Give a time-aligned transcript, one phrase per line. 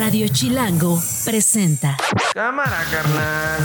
[0.00, 1.94] Radio Chilango presenta.
[2.32, 3.60] Cámara, carnal.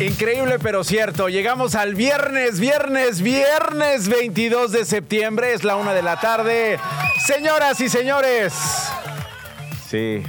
[0.00, 6.00] Increíble pero cierto, llegamos al viernes, viernes, viernes 22 de septiembre, es la una de
[6.00, 6.80] la tarde.
[7.26, 8.54] Señoras y señores.
[9.90, 10.22] Sí,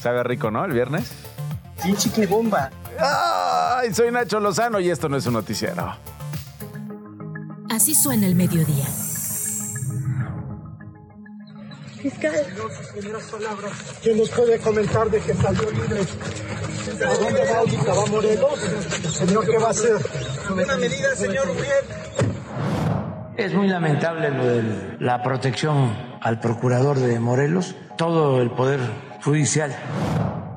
[0.00, 0.64] sabe rico, ¿no?
[0.64, 1.12] El viernes.
[1.82, 2.70] Sí, chique bomba.
[2.98, 6.13] Ay, soy Nacho Lozano y esto no es un noticiero.
[7.74, 8.84] Así suena el mediodía.
[12.00, 12.32] Fiscal.
[14.00, 16.00] ¿Quién nos puede comentar de que salió libre?
[17.04, 17.94] ¿A dónde va ahorita?
[17.94, 18.60] ¿Va a Morelos?
[19.10, 19.96] Señor, ¿qué va a hacer?
[20.52, 21.84] Una medida, señor Uriel.
[23.36, 28.78] Es muy lamentable lo de la protección al procurador de Morelos, todo el poder
[29.24, 29.74] judicial.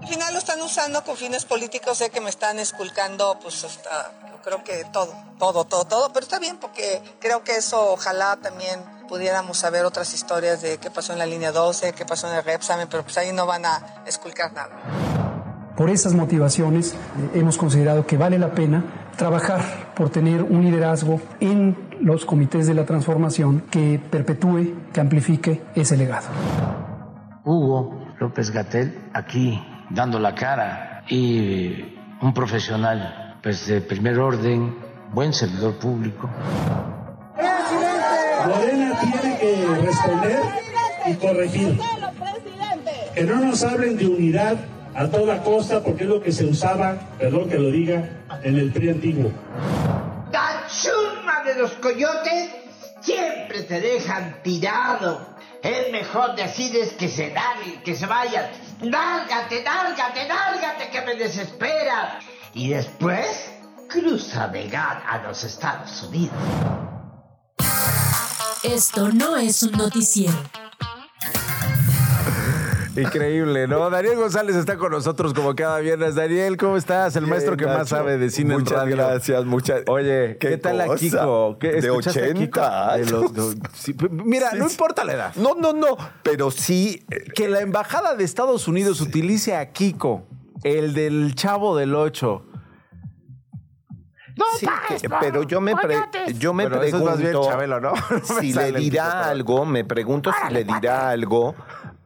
[0.07, 4.13] Al final lo están usando con fines políticos, sé que me están esculcando, pues hasta,
[4.31, 8.37] yo creo que todo, todo, todo, todo, pero está bien porque creo que eso ojalá
[8.37, 8.79] también
[9.09, 12.45] pudiéramos saber otras historias de qué pasó en la línea 12, qué pasó en el
[12.45, 14.69] Repsamen, pero pues ahí no van a esculcar nada.
[15.75, 21.19] Por esas motivaciones eh, hemos considerado que vale la pena trabajar por tener un liderazgo
[21.41, 26.27] en los comités de la transformación que perpetúe, que amplifique ese legado.
[27.43, 34.77] Hugo López Gatel aquí dando la cara y un profesional pues de primer orden,
[35.13, 36.29] buen servidor público.
[38.45, 40.39] Morena tiene que responder
[41.05, 41.79] y corregir.
[43.13, 44.57] Que no nos hablen de unidad
[44.95, 48.09] a toda costa porque es lo que se usaba, perdón que lo diga,
[48.43, 49.31] en el PRI antiguo.
[50.31, 52.49] La chuma de los coyotes
[53.01, 55.35] siempre te dejan tirado.
[55.61, 58.45] Es mejor decirles que se larguen, que se vayan.
[58.81, 62.19] Lárgate, lárgate, lárgate, que me desespera.
[62.53, 63.51] Y después
[63.89, 66.35] cruza de gana a los Estados Unidos.
[68.63, 70.37] Esto no es un noticiero.
[72.97, 73.89] Increíble, ¿no?
[73.89, 76.15] Daniel González está con nosotros como cada viernes.
[76.15, 77.15] Daniel, ¿cómo estás?
[77.15, 78.95] El maestro que más sabe de cine Muchas en radio.
[78.97, 79.83] gracias, muchas.
[79.87, 80.95] Oye, ¿qué, ¿Qué tal a?
[80.95, 81.57] Kiko?
[81.59, 82.61] ¿Qué, De ¿escuchaste a 80 Kiko?
[82.97, 85.35] De los- de- sí, p- mira, no importa la edad.
[85.35, 87.05] No, no, no, pero sí.
[87.11, 90.25] eh, Que la embajada de Estados Unidos utilice a Kiko,
[90.63, 92.43] el del Chavo del Ocho.
[94.59, 94.67] sí,
[95.01, 95.97] que- pero yo me, pre-
[96.37, 97.91] yo me Bueno, eso es más bien pregunto Chabelo, ¿no?
[97.91, 97.97] No
[98.35, 101.55] me si le dirá algo, me pregunto si le dirá algo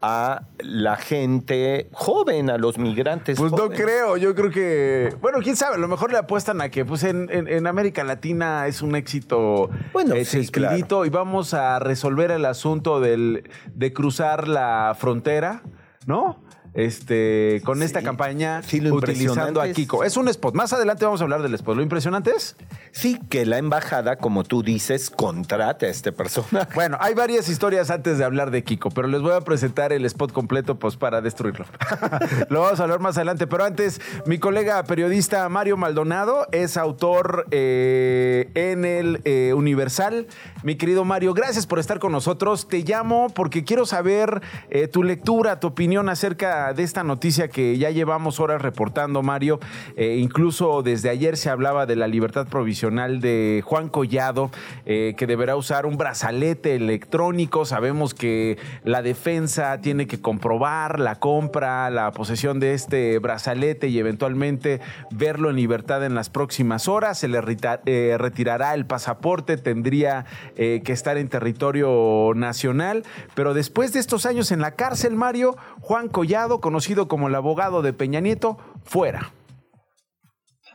[0.02, 5.16] a la gente joven, a los migrantes Pues no creo, yo creo que.
[5.22, 8.04] Bueno, quién sabe, a lo mejor le apuestan a que pues en, en- en América
[8.04, 11.06] Latina es un éxito Bueno, ese sí, claro.
[11.06, 15.62] y vamos a resolver el asunto del, de cruzar la frontera,
[16.08, 16.42] ¿no?
[16.74, 20.06] Este, con esta campaña Sí, lo utilizando a Kiko.
[20.06, 20.56] Es un spot.
[20.56, 21.76] Más adelante vamos a hablar del spot.
[21.76, 22.56] Lo impresionante es.
[22.92, 26.74] Sí, que la embajada, como tú dices, contrate a este personaje.
[26.74, 30.06] Bueno, hay varias historias antes de hablar de Kiko, pero les voy a presentar el
[30.06, 31.66] spot completo pues para destruirlo.
[32.50, 37.48] Lo vamos a hablar más adelante, pero antes mi colega periodista Mario Maldonado es autor
[37.52, 40.28] eh, en el eh, Universal.
[40.64, 42.68] Mi querido Mario, gracias por estar con nosotros.
[42.68, 47.78] Te llamo porque quiero saber eh, tu lectura, tu opinión acerca de esta noticia que
[47.78, 49.60] ya llevamos horas reportando, Mario.
[49.96, 54.52] Eh, incluso desde ayer se hablaba de la libertad provisional de Juan Collado,
[54.86, 57.66] eh, que deberá usar un brazalete electrónico.
[57.66, 63.98] Sabemos que la defensa tiene que comprobar la compra, la posesión de este brazalete y
[63.98, 64.80] eventualmente
[65.10, 67.18] verlo en libertad en las próximas horas.
[67.18, 67.40] Se le
[67.86, 73.04] eh, retirará el pasaporte, tendría que estar en territorio nacional.
[73.34, 77.82] Pero después de estos años en la cárcel, Mario, Juan Collado, conocido como el abogado
[77.82, 79.32] de Peña Nieto, fuera.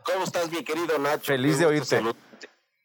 [0.04, 1.24] ¿Cómo estás, mi querido Nacho?
[1.24, 2.00] Feliz de oírte.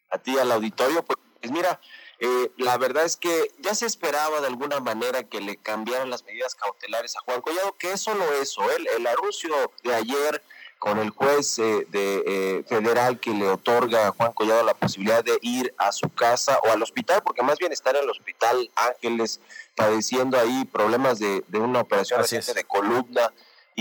[0.09, 1.03] A ti, al auditorio.
[1.03, 1.80] Pues mira,
[2.19, 6.24] eh, la verdad es que ya se esperaba de alguna manera que le cambiaran las
[6.25, 8.62] medidas cautelares a Juan Collado, que es solo eso.
[8.72, 9.53] El, el anuncio
[9.84, 10.44] de ayer
[10.81, 15.24] con el juez eh, de, eh, federal que le otorga a Juan Collado la posibilidad
[15.24, 18.68] de ir a su casa o al hospital, porque más bien está en el hospital
[18.75, 19.39] Ángeles
[19.75, 23.31] padeciendo ahí problemas de, de una operación reciente de columna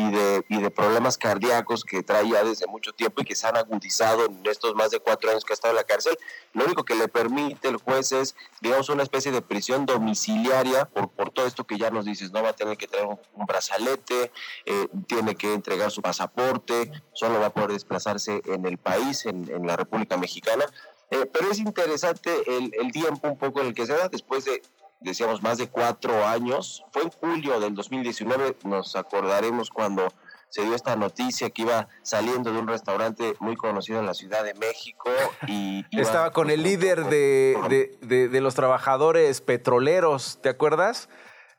[0.00, 3.56] y de, y de problemas cardíacos que traía desde mucho tiempo y que se han
[3.56, 6.16] agudizado en estos más de cuatro años que ha estado en la cárcel.
[6.54, 11.10] Lo único que le permite el juez es, digamos, una especie de prisión domiciliaria por,
[11.10, 14.32] por todo esto que ya nos dices, no va a tener que tener un, brazalete,
[14.64, 19.66] eh, tiene que entregar su pasaporte, solo va a poder desplazarse en el país, en,
[19.66, 20.64] la República Mexicana.
[21.10, 24.62] Eh, pero es interesante el tiempo un poco en el que se da después de
[25.00, 26.84] decíamos, más de cuatro años.
[26.92, 30.12] Fue en julio del 2019, nos acordaremos cuando
[30.48, 34.42] se dio esta noticia que iba saliendo de un restaurante muy conocido en la Ciudad
[34.42, 35.08] de México
[35.46, 35.84] y...
[35.90, 41.08] iba- Estaba con el líder de, de- de- de los trabajadores petroleros, ¿te acuerdas?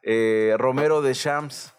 [0.04, 1.74] Eh, Romero de Shams.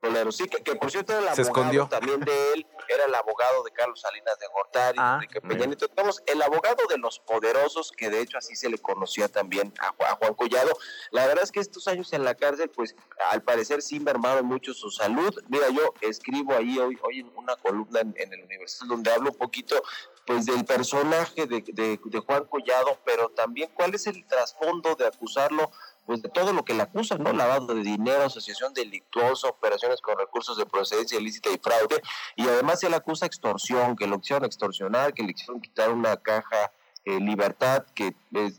[0.00, 0.30] Petrolero.
[0.32, 1.88] Sí, que, que por cierto era el Se abogado escondió.
[1.88, 5.86] también de él, era el abogado de Carlos Salinas de Gortari, Ah, Enrique Peña Nieto.
[5.88, 9.88] Digamos, el abogado de los poderosos, que de hecho así se le conocía también a,
[9.96, 10.76] Ju- a Juan Collado.
[11.10, 12.94] La verdad es que estos años en la cárcel, pues
[13.30, 15.34] al parecer sí mermaron mucho su salud.
[15.48, 19.30] Mira, yo escribo ahí hoy, hoy en una columna en, en el Universal donde hablo
[19.30, 19.82] un poquito
[20.26, 25.06] pues del personaje de, de- de Juan Collado, pero también cuál es el trasfondo de
[25.06, 25.70] acusarlo
[26.06, 27.32] pues de todo lo que le acusan, ¿no?
[27.32, 32.00] Lavado de dinero, asociación delictuosa, operaciones con recursos de procedencia ilícita y fraude,
[32.36, 36.16] y además se le acusa extorsión, que lo hicieron extorsionar, que le hicieron quitar una
[36.16, 36.72] caja
[37.04, 38.14] eh, libertad que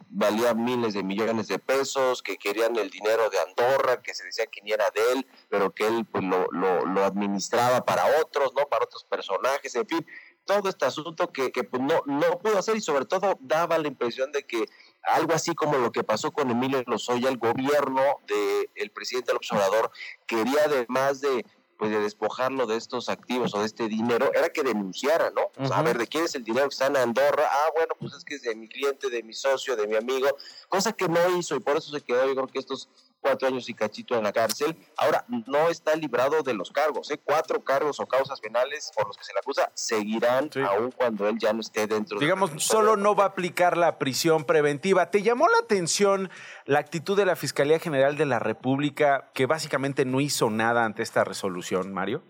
[0.09, 4.45] valía miles de millones de pesos, que querían el dinero de Andorra, que se decía
[4.45, 8.53] que ni era de él, pero que él pues lo, lo, lo administraba para otros,
[8.55, 8.65] ¿no?
[8.67, 10.05] Para otros personajes, en fin,
[10.47, 13.89] todo este asunto que, que pues, no, no pudo hacer y sobre todo daba la
[13.89, 14.65] impresión de que
[15.03, 19.91] algo así como lo que pasó con Emilio Lozoya, el gobierno del presidente López Obrador
[20.25, 21.45] quería además de
[21.77, 25.51] pues de despojarlo de estos activos o de este dinero, era que denunciara, ¿no?
[25.57, 27.47] O sea, a ver, ¿de quién es el dinero que está en Andorra?
[27.49, 30.27] Ah, bueno, pues es que es de mi cliente, de mi socio, de mi amigo,
[30.69, 32.89] cosa que no hizo y por eso se quedó, yo creo que estos
[33.27, 34.75] cuatro años y cachito en la cárcel.
[34.97, 37.19] Ahora, no está librado de los cargos, ¿eh?
[37.21, 41.37] Cuatro cargos o causas penales por los que se le acusa seguirán aun cuando él
[41.37, 45.11] ya no esté dentro de Digamos, solo no va a aplicar la prisión preventiva.
[45.11, 46.29] ¿Te llamó la atención
[46.65, 51.03] la actitud de la Fiscalía General de la República, que básicamente no hizo nada ante
[51.03, 52.23] esta resolución, Mario?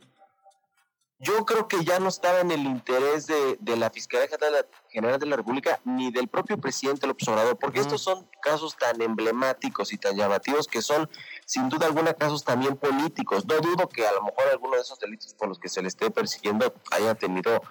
[1.19, 5.25] Yo creo que ya no estaba en el interés de, de la Fiscalía General de
[5.25, 9.97] la- República ni del propio presidente López Obrador, porque estos son casos tan emblemáticos y
[9.97, 11.09] tan llamativos que son,
[11.45, 13.45] sin duda alguna, casos también políticos.
[13.47, 15.87] No dudo que a lo mejor alguno de esos delitos por los que se le
[15.87, 17.61] esté persiguiendo haya tenido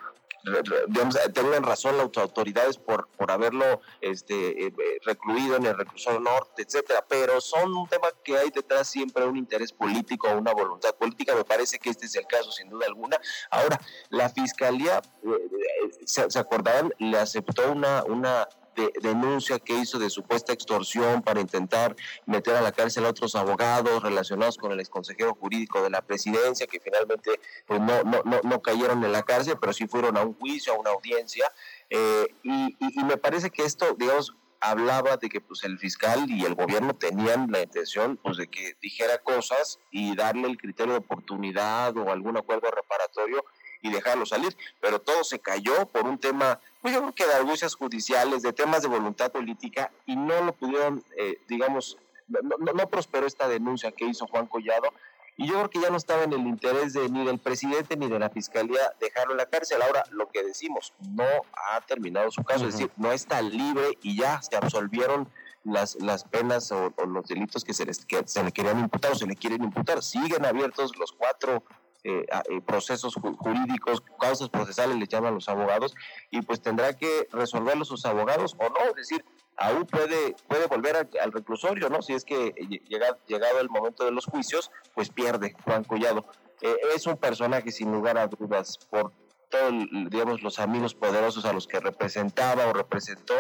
[0.89, 4.73] digamos, eh, tengan razón las autoridades por, por haberlo este, eh,
[5.05, 9.37] recluido en el reclusorio norte, etcétera, pero son un tema que hay detrás siempre un
[9.37, 13.19] interés político, una voluntad política, me parece que este es el caso sin duda alguna.
[13.51, 19.99] Ahora, la fiscalía, eh, se, se acordarán, le aceptó una, una de- denuncia que hizo
[19.99, 21.97] de supuesta extorsión para intentar
[22.27, 26.67] meter a la cárcel a otros abogados relacionados con el exconsejero jurídico de la presidencia,
[26.67, 30.23] que finalmente pues, no, no, no, no cayeron en la cárcel, pero sí fueron a
[30.23, 31.51] un juicio, a una audiencia.
[31.91, 36.55] eh, y me parece que esto, digamos, hablaba de que pues el fiscal y el
[36.55, 41.97] gobierno tenían la intención pues de que dijera cosas y darle el criterio de oportunidad
[41.99, 43.45] o algún acuerdo reparatorio
[43.83, 47.35] y dejarlo salir, pero todo se cayó por un tema, pues yo creo que de
[47.35, 51.99] argucias judiciales, de temas de voluntad política y no lo pudieron, eh, digamos,
[52.29, 54.93] no, no- no prosperó esta denuncia que hizo Juan Collado
[55.37, 58.09] y yo creo que ya no estaba en el interés de ni del presidente ni
[58.09, 59.83] de la fiscalía dejarlo en la cárcel.
[59.83, 61.25] Ahora, lo que decimos, no
[61.73, 65.29] ha terminado su caso, es decir, no está libre y ya se absolvieron
[65.65, 69.11] las, las penas o, o los delitos que se, les, que se le querían imputar
[69.11, 70.05] o se le quieren imputar.
[70.05, 71.65] Siguen abiertos los cuatro
[72.09, 75.95] eh, a- eh, procesos ju- jurídicos, causas procesales, le llaman los abogados,
[76.31, 79.25] y pues tendrá que resolverlo sus abogados o no, es decir,
[79.57, 82.03] aún puede, puede volver al, al reclusorio, ¿no?
[82.03, 82.53] Si es que
[82.89, 86.27] llega- llegado el momento de los juicios, pues pierde Juan Collado.
[86.63, 89.13] Eh, es un personaje sin lugar a dudas por
[89.49, 89.73] todos,
[90.11, 93.35] digamos, los amigos poderosos a los que representaba o representó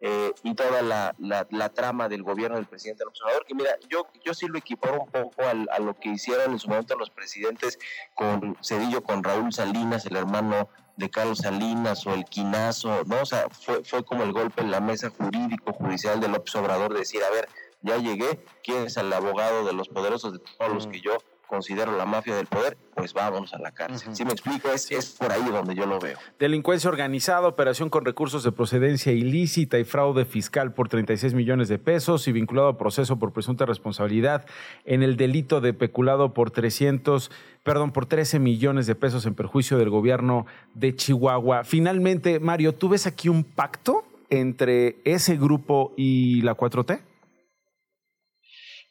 [0.00, 3.70] eh, y toda la, la, la trama del gobierno del presidente López Obrador, que mira,
[3.88, 6.96] yo, yo sí lo equiparo un poco al- a lo que hicieron en su momento
[6.96, 7.78] los presidentes
[8.14, 13.20] con Cedillo, con Raúl Salinas, el hermano de Carlos Salinas o el quinazo, ¿no?
[13.22, 16.92] O sea, fue, fue como el golpe en la mesa jurídico, judicial de López Obrador,
[16.92, 17.48] de decir, a ver,
[17.82, 21.96] ya llegué, ¿quién es el abogado de los poderosos, de todos los que yo considero
[21.96, 22.76] la mafia del poder?
[22.94, 24.14] Pues vámonos a la cárcel.
[24.14, 26.18] Si me explico, es, es por ahí donde yo lo veo.
[26.38, 31.78] Delincuencia organizada, operación con recursos de procedencia ilícita y fraude fiscal por 36 millones de
[31.78, 34.46] pesos y vinculado a proceso por presunta responsabilidad
[34.84, 37.30] en el delito de peculado por 300,
[37.62, 41.64] perdón, por 13 millones de pesos en perjuicio del gobierno de Chihuahua.
[41.64, 47.00] Finalmente, Mario, ¿tú ves aquí un pacto entre ese grupo y la 4T?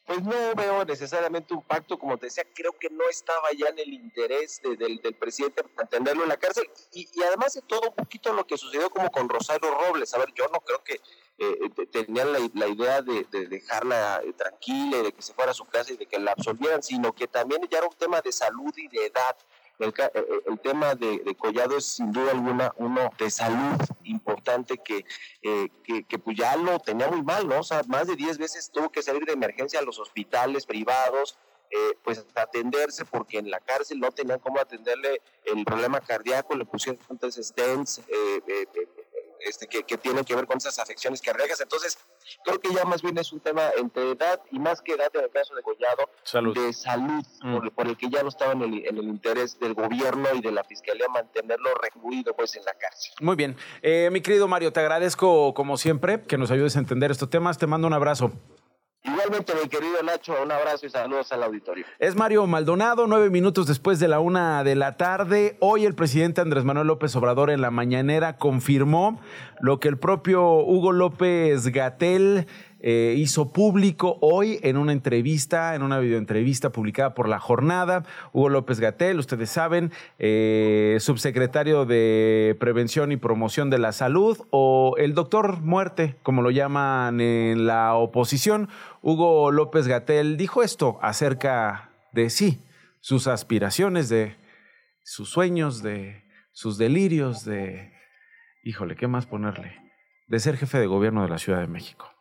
[0.06, 3.78] Pues no veo necesariamente un pacto, como te decía, creo que no estaba ya en
[3.80, 6.70] el interés de- del, presidente mantenerlo en la cárcel.
[6.92, 10.14] Y, y además de todo, un poquito lo que sucedió como con Rosario Robles.
[10.14, 11.00] A ver, yo no creo que
[11.38, 15.34] eh, te- tenían la, la idea de, de dejarla eh, tranquila y de que se
[15.34, 17.94] fuera a su casa y de que la absolvieran, sino que también ya era un
[17.96, 19.36] tema de salud y de edad.
[19.78, 23.76] El, eh, eh, el tema de, de Collado es sin duda alguna uno de salud
[24.04, 25.04] importante que,
[25.42, 27.60] eh, que, que pues ya lo tenía muy mal, ¿no?
[27.60, 31.38] O sea, más de 10 veces tuvo que salir de emergencia a los hospitales privados,
[31.70, 36.64] eh, pues atenderse porque en la cárcel no tenían cómo atenderle el problema cardíaco, le
[36.64, 38.04] pusieron entonces stents, eh,
[38.46, 38.88] eh, eh,
[39.48, 41.60] este, que, que tienen que ver con esas afecciones cardíacas.
[41.60, 41.98] Entonces,
[42.44, 45.24] creo que ya más bien es un tema entre edad y más que edad en
[45.24, 46.54] el caso de Gollado, Salud.
[46.56, 47.54] de salud, Mm.
[47.56, 50.40] por, por el que ya no estaba en el, en el interés del gobierno y
[50.40, 53.12] de la fiscalía mantenerlo recluido pues en la cárcel.
[53.20, 53.56] Muy bien.
[53.82, 57.58] Eh, mi querido Mario, te agradezco como siempre que nos ayudes a entender estos temas.
[57.58, 58.32] Te mando un abrazo.
[59.06, 61.86] Igualmente, mi querido Nacho, un abrazo y saludos al auditorio.
[62.00, 65.56] Es Mario Maldonado, nueve minutos después de la una de la tarde.
[65.60, 69.20] Hoy el presidente Andrés Manuel López Obrador en la mañanera confirmó
[69.60, 72.48] lo que el propio Hugo López Gatel
[72.80, 78.04] eh, hizo público hoy en una entrevista, en una videoentrevista publicada por La Jornada.
[78.32, 84.94] Hugo López Gatel, ustedes saben, eh, subsecretario de Prevención y Promoción de la Salud o
[84.98, 88.68] el doctor muerte, como lo llaman en la oposición.
[89.02, 92.62] Hugo López Gatel dijo esto acerca de sí,
[93.00, 94.36] sus aspiraciones, de
[95.02, 97.92] sus sueños, de sus delirios, de,
[98.64, 99.76] híjole, ¿qué más ponerle?
[100.26, 102.15] De ser jefe de gobierno de la Ciudad de México.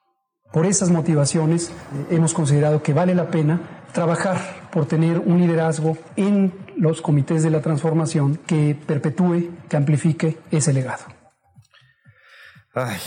[0.55, 3.59] Por esas motivaciones eh, hemos considerado que vale la pena
[3.91, 4.37] trabajar
[4.71, 10.71] por tener un liderazgo en los comités de la transformación que perpetúe, que amplifique ese
[10.71, 11.14] legado.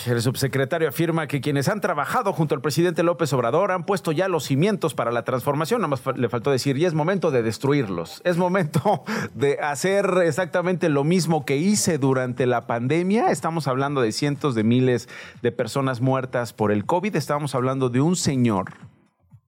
[0.06, 4.26] El subsecretario afirma que quienes han trabajado junto al presidente López Obrador han puesto ya
[4.26, 5.82] los cimientos para la transformación.
[5.82, 8.22] Nada más le faltó decir, y es momento de destruirlos.
[8.24, 13.30] Es momento de hacer exactamente lo mismo que hice durante la pandemia.
[13.30, 15.06] Estamos hablando de cientos de miles
[15.42, 17.14] de personas muertas por el COVID.
[17.14, 18.72] Estamos hablando de un señor,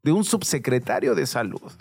[0.02, 1.72] de un subsecretario de salud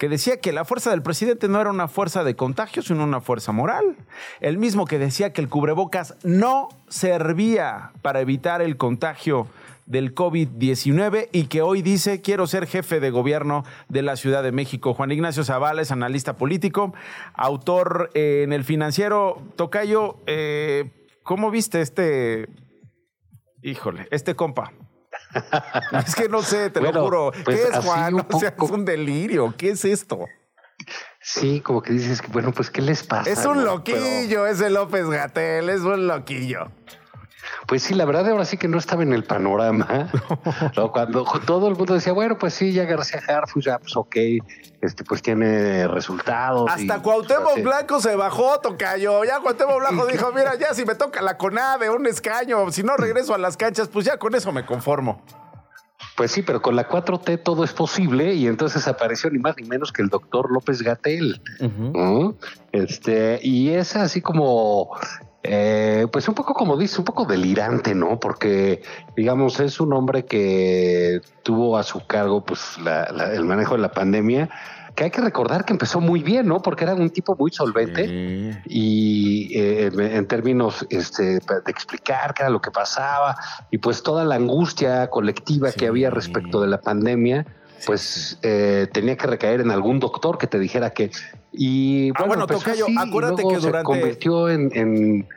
[0.00, 3.20] que decía que la fuerza del presidente no era una fuerza de contagio, sino una
[3.20, 3.96] fuerza moral.
[4.40, 9.46] El mismo que decía que el cubrebocas no servía para evitar el contagio
[9.84, 14.52] del COVID-19 y que hoy dice quiero ser jefe de gobierno de la Ciudad de
[14.52, 14.94] México.
[14.94, 16.94] Juan Ignacio Zavala es analista político,
[17.34, 19.42] autor eh, en el financiero.
[19.56, 20.88] Tocayo, eh,
[21.22, 22.48] ¿cómo viste este,
[23.60, 24.72] híjole, este compa?
[26.06, 27.32] es que no sé, te lo juro.
[27.44, 28.14] pues ¿Qué es Juan?
[28.14, 29.54] un O sea, poco- es un delirio.
[29.56, 30.26] ¿Qué es esto?
[31.20, 33.28] Sí, como que dices que, bueno, pues, ¿qué les pasa?
[33.30, 33.64] Es un no?
[33.64, 36.70] loquillo ese López Gatel, es un loquillo.
[37.70, 40.10] Pues sí, la verdad ahora sí que no estaba en el panorama.
[40.76, 44.16] No, Cuando todo el mundo decía, bueno, pues sí, ya García Harfus, ya pues ok,
[44.80, 46.68] este pues tiene resultados.
[46.68, 49.22] y, Hasta pues, Cuauhtémoc hace- Blanco se bajó, tocayo.
[49.22, 52.96] Ya Cuauhtémoc Blanco dijo, mira, ya si me toca la CONADE, un escaño, si no
[52.96, 55.22] regreso a las canchas, pues ya con eso me conformo.
[56.16, 59.68] Pues sí, pero con la 4T todo es posible y entonces apareció ni más ni
[59.68, 61.40] menos que el doctor López Gatel.
[61.60, 62.34] ¿no?
[62.72, 64.90] Este, y es así como,
[65.42, 68.20] eh, pues un poco como dice, un poco delirante, ¿no?
[68.20, 68.82] Porque,
[69.16, 73.80] digamos, es un hombre que tuvo a su cargo pues la- la- el manejo de
[73.80, 74.50] la pandemia,
[74.94, 76.60] que hay que recordar que empezó muy bien, ¿no?
[76.60, 78.10] Porque era un tipo muy solvente
[78.66, 83.36] y eh, en- en términos este, de explicar qué era lo que pasaba
[83.70, 87.46] y pues toda la angustia colectiva que había respecto de la pandemia,
[87.86, 91.10] pues eh, tenía que recaer en algún doctor que te dijera que...
[91.52, 95.28] Y Ah, bueno, Tocayo, así, y acuérdate luego que se durante- convirtió en, en,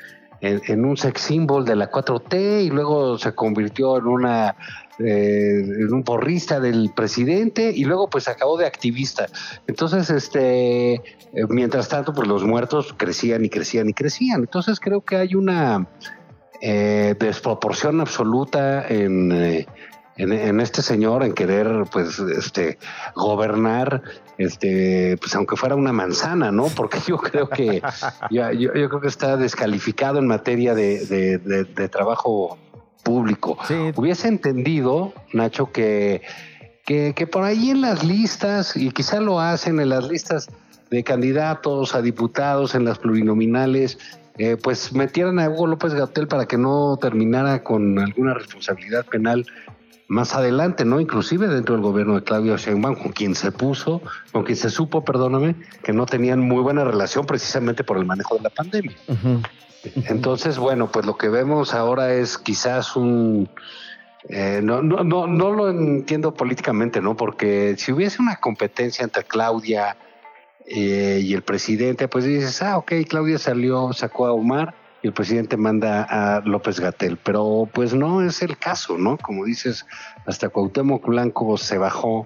[0.41, 4.55] en- en un sex symbol de la 4T y luego se convirtió en una
[4.99, 9.25] eh, en un porrista del presidente y luego pues acabó de activista.
[9.65, 11.01] Entonces, este, eh,
[11.49, 14.41] mientras tanto, pues los muertos crecían y crecían y crecían.
[14.41, 15.87] Entonces creo que hay una
[16.61, 19.65] eh, desproporción absoluta en, eh,
[20.17, 22.77] en, en este señor en querer pues este
[23.15, 24.01] gobernar
[24.37, 27.81] este pues aunque fuera una manzana no porque yo creo que
[28.31, 32.57] yo, yo- yo creo que está descalificado en materia de, de- de- de trabajo
[33.03, 33.57] público.
[33.95, 36.21] Hubiese entendido Nacho que,
[36.85, 40.47] que que por ahí en las listas y quizá lo hacen en las listas
[40.89, 43.97] de candidatos a diputados en las plurinominales
[44.37, 49.45] eh, pues metieran a Hugo López Gatel para que no terminara con alguna responsabilidad penal
[50.07, 50.99] más adelante, ¿no?
[50.99, 55.03] Inclusive dentro del gobierno de Claudio Sheinbaum, con quien se puso, con quien se supo,
[55.03, 58.95] perdóname, que no tenían muy buena relación precisamente por el manejo de la pandemia.
[60.05, 63.49] Entonces, bueno, pues lo que vemos ahora es quizás un...
[64.29, 67.15] eh, no, no, no, no lo entiendo políticamente, ¿no?
[67.15, 69.97] Porque si hubiese una competencia entre Claudia
[70.65, 75.13] eh, y el presidente, pues dices, ah, ok, Claudia salió, sacó a Omar y el
[75.13, 79.17] presidente manda a López Gatel, pero pues no es el caso, ¿no?
[79.17, 79.85] Como dices,
[80.25, 82.25] hasta Cuauhtémoc Blanco se bajó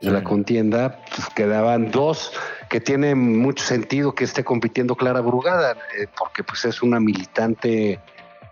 [0.00, 2.32] de la contienda, pues quedaban dos
[2.68, 8.00] que tiene mucho sentido que esté compitiendo Clara Brugada, eh, porque pues es una militante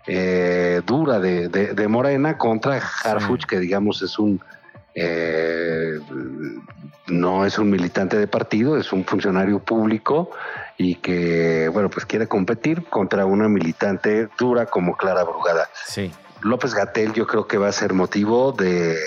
[0.07, 4.39] eh, dura de, de- de Morena contra Harfuch, que digamos es un
[4.95, 5.99] eh,
[7.07, 10.31] no es un militante de partido, es un funcionario público
[10.77, 15.69] y que, bueno, pues quiere competir contra una militante dura como Clara Brugada.
[15.85, 16.11] Sí.
[16.41, 18.97] López Gatel yo creo que va a ser motivo de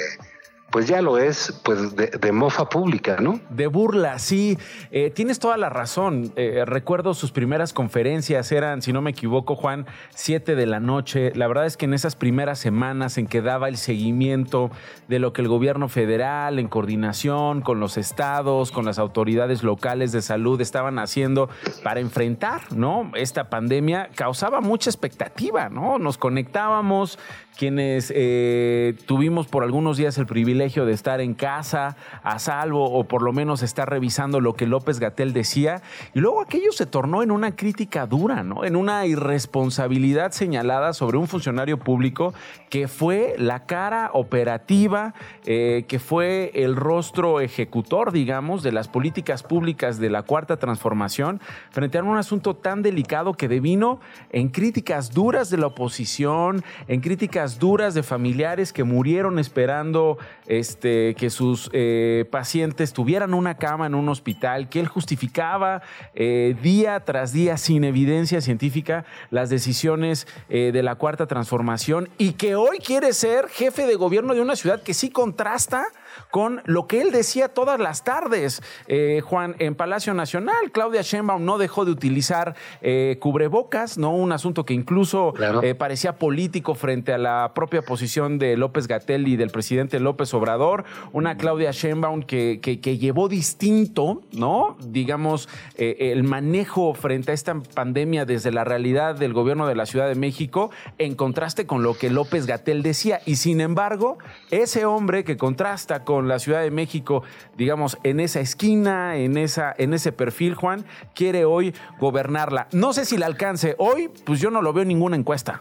[0.70, 3.40] pues ya lo es, pues de, mofa pública, ¿no?
[3.48, 4.58] De burla, sí.
[4.90, 6.30] Eh, tienes toda la razón.
[6.36, 11.32] Eh, recuerdo sus primeras conferencias, eran, si no me equivoco, Juan, siete de la noche.
[11.34, 14.70] La verdad es que en esas primeras semanas en que daba el seguimiento
[15.08, 20.12] de lo que el gobierno federal, en coordinación con los estados, con las autoridades locales
[20.12, 21.48] de salud, estaban haciendo
[21.82, 23.10] para enfrentar, ¿no?
[23.14, 25.98] Esta pandemia causaba mucha expectativa, ¿no?
[25.98, 27.18] Nos conectábamos,
[27.58, 33.08] quienes eh, tuvimos por algunos días el privilegio de estar en casa a salvo o
[33.08, 35.82] por lo menos estar revisando lo que López Gatel decía.
[36.14, 38.64] Y luego aquello se tornó en una crítica dura, ¿no?
[38.64, 42.32] En una irresponsabilidad señalada sobre un funcionario público
[42.70, 49.42] que fue la cara operativa, eh, que fue el rostro ejecutor, digamos, de las políticas
[49.42, 53.98] públicas de la cuarta transformación frente a un asunto tan delicado que devino
[54.30, 61.14] en críticas duras de la oposición, en críticas duras de familiares que murieron esperando este,
[61.14, 65.82] que sus eh, pacientes tuvieran una cama en un hospital, que él justificaba
[66.14, 72.32] eh, día tras día sin evidencia científica las decisiones eh, de la cuarta transformación y
[72.32, 75.86] que hoy quiere ser jefe de gobierno de una ciudad que sí contrasta
[76.30, 80.72] con lo que él decía todas las tardes, eh, Juan, en Palacio Nacional.
[80.72, 84.14] Claudia Sheinbaum no dejó de utilizar eh, cubrebocas, ¿no?
[84.14, 89.28] Un asunto que incluso eh, parecía político frente a la propia posición de López Gatel
[89.28, 90.84] y del presidente López Obrador.
[91.12, 94.76] Una Claudia Sheinbaum que, que, que llevó distinto, ¿no?
[94.80, 100.08] Digamos, el manejo frente a esta pandemia desde la realidad del gobierno de la Ciudad
[100.08, 103.20] de México en contraste con lo que López Gatel decía.
[103.26, 104.18] Y sin embargo,
[104.50, 107.22] ese hombre que contrasta con la Ciudad de México,
[107.56, 112.68] digamos, en esa esquina, en, esa, en ese perfil, Juan, quiere hoy gobernarla.
[112.72, 113.74] No sé si le alcance.
[113.78, 115.60] Hoy, pues yo no lo veo en ninguna encuesta.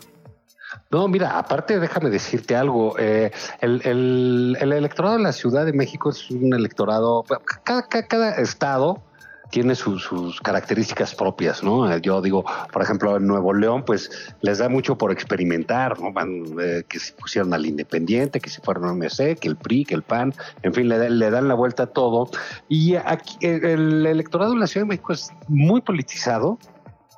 [0.92, 2.98] No, mira, aparte déjame decirte algo.
[3.00, 7.24] Eh, el, electorado de la Ciudad de México es un electorado,
[7.64, 9.02] cada estado
[9.50, 11.92] tiene sus características propias, ¿no?
[11.92, 14.10] Eh, yo digo, por ejemplo, en Nuevo León, pues
[14.42, 16.12] les da mucho por experimentar, ¿no?
[16.12, 19.86] Van, eh, que se pusieron al Independiente, que se fueron a MC, que el PRI,
[19.86, 20.34] que el PAN,
[20.64, 22.30] en fin, le, le dan la vuelta a todo.
[22.68, 26.58] Y aquí el electorado de la Ciudad de México es muy politizado,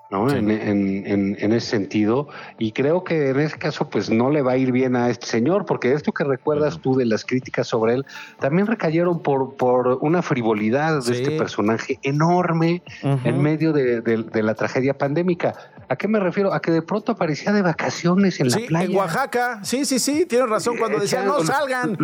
[0.09, 0.29] ¿no?
[0.31, 2.27] En, en, ese sentido.
[2.57, 5.27] Y creo que en ese caso, pues no le va a ir bien a este
[5.27, 8.05] señor, porque esto que recuerdas tú de las críticas sobre él,
[8.39, 14.97] también recayeron por, por una frivolidad de este personaje enorme en medio de, la tragedia
[14.97, 15.53] pandémica.
[15.89, 16.53] ¿A qué me refiero?
[16.53, 18.85] A que de pronto aparecía de vacaciones en la playa.
[18.85, 21.97] En Oaxaca, sí, sí, sí, tienes razón, cuando eh, decía no salgan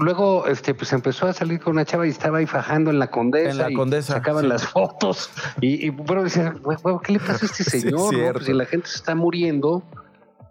[0.00, 3.10] luego este pues empezó a salir con una chava y estaba ahí fajando en la
[3.10, 5.30] condesa en la y condesa sacaban las fotos.
[5.60, 6.54] Y, bueno decía
[7.02, 9.82] qué le pasa a este señor pues, si la gente se está muriendo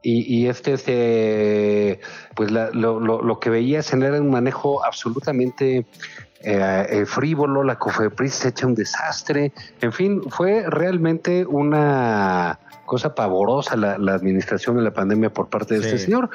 [0.01, 1.99] y, este este
[2.33, 5.85] pues lo, lo, que veías era un manejo absolutamente
[6.41, 9.51] eh, eh, frívolo la COFEPRIS se echa un desastre.
[9.81, 15.85] En fin fue realmente una cosa pavorosa la, administración de la pandemia por parte de
[15.85, 16.29] este señor.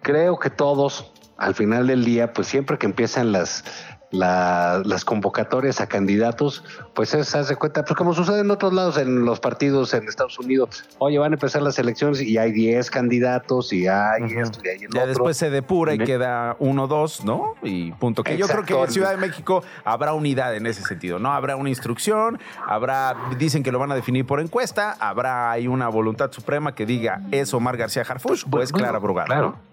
[0.00, 3.64] Creo que todos al final del día, pues siempre que empiezan las,
[4.10, 8.96] las convocatorias a candidatos, pues es, haz de cuenta, pues como sucede en otros lados,
[8.96, 12.90] en los partidos en Estados Unidos, oye, van a empezar las elecciones y hay 10
[12.90, 17.24] candidatos y hay esto y hay el ya después se depura y queda uno, dos,
[17.24, 17.54] ¿no?
[17.62, 18.24] Y punto.
[18.24, 21.32] Que yo creo que en Ciudad de México habrá unidad en ese sentido, ¿no?
[21.32, 25.88] Habrá una instrucción, habrá, dicen que lo van a definir por encuesta, habrá ahí una
[25.88, 29.68] voluntad suprema que diga es Omar García Harfush pues, Clara Brugada, claro.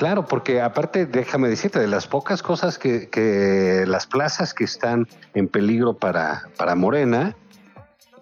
[0.00, 5.06] Claro, porque aparte, déjame decirte, de las pocas cosas que, que las plazas que están
[5.34, 7.36] en peligro para, para Morena,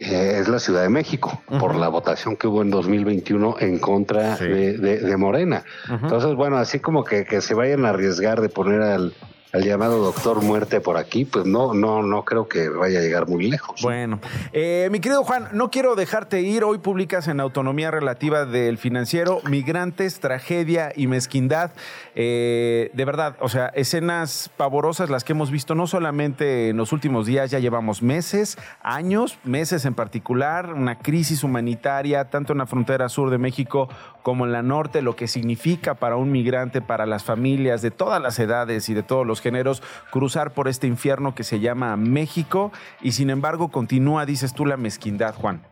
[0.00, 4.36] eh, es la Ciudad de México, por la votación que hubo en 2021 en contra
[4.38, 5.62] de, de, Morena.
[5.88, 9.14] Entonces, bueno, así como que, que se vayan a arriesgar de poner al,
[9.52, 13.28] al llamado doctor muerte por aquí, pues no, no, no creo que vaya a llegar
[13.28, 13.80] muy lejos.
[13.82, 14.20] Bueno,
[14.52, 16.64] eh, mi querido Juan, no quiero dejarte ir.
[16.64, 21.70] Hoy publicas en Autonomía Relativa del Financiero Migrantes, Tragedia y Mezquindad.
[22.14, 26.92] Eh, de verdad, o sea, escenas pavorosas las que hemos visto no solamente en los
[26.92, 32.66] últimos días, ya llevamos meses, años, meses en particular, una crisis humanitaria tanto en la
[32.66, 33.88] frontera sur de México
[34.22, 38.20] como en la norte, lo que significa para un migrante, para las familias de todas
[38.20, 42.72] las edades y de todos los géneros, cruzar por este infierno que se llama México
[43.01, 45.62] y sin embargo continúa, dices tú, la mezquindad, Juan.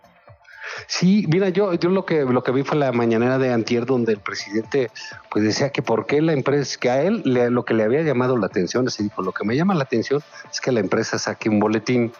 [0.89, 4.13] Sí, mira, yo, yo lo que lo que vi fue la mañanera de Antier, donde
[4.13, 4.91] el presidente
[5.31, 8.37] pues decía que por qué la empresa, que a él lo que le había llamado
[8.37, 11.49] la atención, se dijo, lo que me llama la atención es que la empresa saque
[11.49, 12.13] un boletín.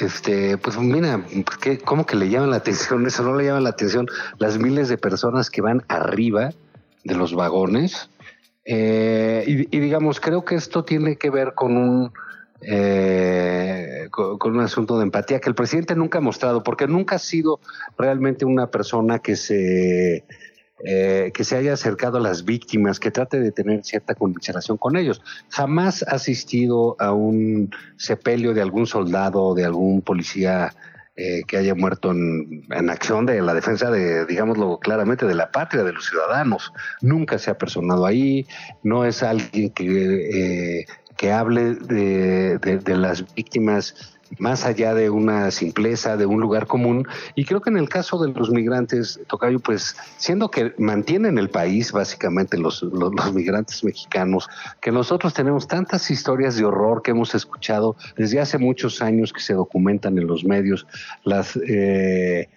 [0.00, 3.06] Este, pues mira, pues, ¿qué- ¿cómo que le llama la atención?
[3.06, 4.06] Eso no le llama la atención
[4.38, 6.50] las miles de personas que van arriba
[7.04, 8.09] de los vagones.
[8.72, 12.12] Eh, y, digamos, creo que esto tiene que ver con un
[12.62, 17.18] eh, con, un asunto de empatía que el presidente nunca ha mostrado, porque nunca ha
[17.18, 17.58] sido
[17.98, 20.24] realmente una persona que se
[20.84, 24.96] eh, que se haya acercado a las víctimas, que trate de tener cierta conmiseración con
[24.96, 25.20] ellos.
[25.48, 30.72] Jamás ha asistido a un sepelio de algún soldado de algún policía
[31.20, 35.84] eh, que haya muerto en, acción de la defensa de, digámoslo claramente, de la patria,
[35.84, 36.72] de los ciudadanos.
[37.02, 38.46] Nunca se ha personado ahí,
[38.82, 40.86] no es alguien que, eh,
[41.18, 47.06] que hable de- de las víctimas más allá de una simpleza, de un lugar común.
[47.34, 51.50] Y creo que en el caso de los migrantes, Tocayo, pues siendo que mantienen el
[51.50, 54.48] país, básicamente los, los, migrantes mexicanos,
[54.80, 59.40] que nosotros tenemos tantas historias de horror que hemos escuchado desde hace muchos años que
[59.40, 60.86] se documentan en los medios,
[61.24, 62.48] las, eh,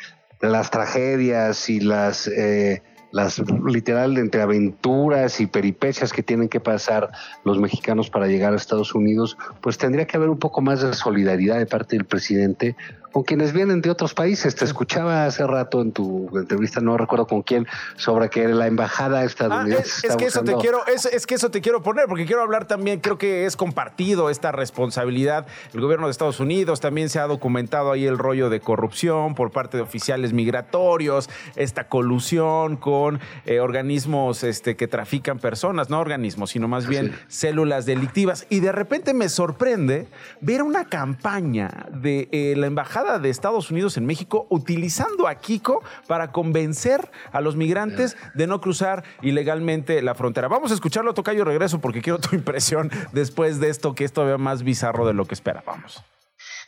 [0.41, 2.27] las tragedias y las...
[2.27, 2.81] eh,
[3.13, 7.11] las literal entre aventuras y peripecias que tienen que pasar
[7.45, 10.93] los mexicanos para llegar a Estados Unidos, pues tendría que haber un poco más de
[10.93, 12.75] solidaridad de parte del presidente
[13.13, 14.53] con quienes vienen de otros países.
[14.55, 19.13] Te escuchaba hace rato en tu entrevista, no recuerdo con quién, sobre que la embajada
[19.23, 21.81] Ah, estadounidense es, está es que eso te quiero, es, es que eso te quiero
[21.81, 25.45] poner, porque quiero hablar también, creo que es compartido esta responsabilidad.
[25.73, 29.51] El gobierno de Estados Unidos también se ha documentado ahí el rollo de corrupción por
[29.51, 36.51] parte de oficiales migratorios, esta colusión con eh, organismos este, que trafican personas, no organismos,
[36.51, 38.45] sino más bien células delictivas.
[38.49, 40.07] Y de repente me sorprende
[40.41, 45.83] ver una campaña de eh, la embajada de Estados Unidos en México utilizando a Kiko
[46.07, 50.47] para convencer a los migrantes de no cruzar ilegalmente la frontera.
[50.47, 54.37] Vamos a escucharlo, Tocayo, regreso porque quiero tu impresión después de esto, que es todavía
[54.37, 56.03] más bizarro de lo que esperábamos.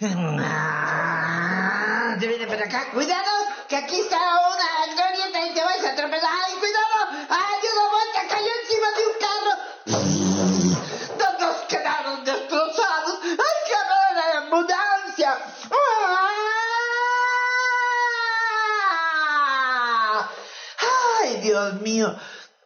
[0.02, 1.38] Ah,
[2.20, 2.84] te viene para acá.
[2.94, 3.32] Cuidado,
[3.70, 6.30] que aquí está una glorieta y te vas a tropezar.
[6.30, 6.85] ¡Ay, cuidado!
[21.46, 22.16] Dios mío!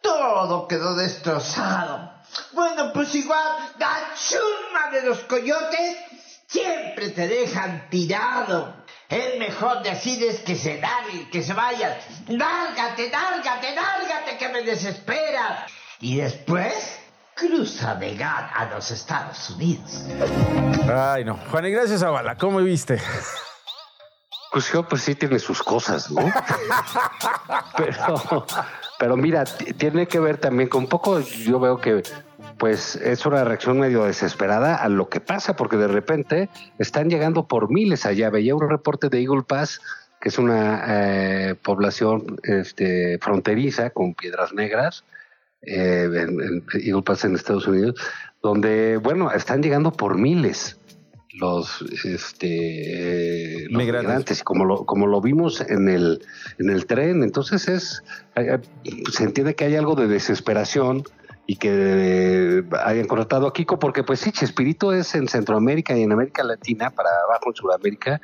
[0.02, 2.14] Todo quedó destrozado.
[2.54, 5.98] Bueno, pues igual, la chusma de los coyotes
[6.48, 8.74] siempre te dejan tirado.
[9.10, 11.94] Es mejor decirles que se larguen, que se vayan.
[12.28, 15.66] Lárgate, lárgate, lárgate, que me desespera.
[16.00, 17.00] Y después,
[17.36, 20.04] cruza de gas a los Estados Unidos.
[20.96, 21.38] Ay, no.
[21.52, 23.02] Juan Ignacio Zavala, ¿cómo viste?
[24.60, 26.22] Pues pues sí tiene sus cosas, ¿no?
[27.78, 28.46] pero,
[29.00, 32.04] pero mira, tiene que ver también con un poco, yo veo que
[32.58, 37.48] pues es una reacción medio desesperada a lo que pasa, porque de repente están llegando
[37.48, 38.30] por miles allá.
[38.30, 39.80] Veía un reporte de Eagle Pass,
[40.20, 45.06] que es una eh, población este, fronteriza con piedras negras,
[45.62, 47.96] eh, en, en Eagle Pass en Estados Unidos,
[48.44, 50.78] donde, bueno, están llegando por miles
[51.40, 54.44] los este los Migrantes.
[54.44, 56.22] como lo como lo vimos en el
[56.58, 58.04] en el tren entonces es
[58.36, 61.04] eh, eh, se entiende que hay algo de desesperación
[61.46, 66.04] y que eh, hayan contratado a Kiko porque pues sí Chespirito es en Centroamérica y
[66.04, 68.22] en América Latina para abajo en Sudamérica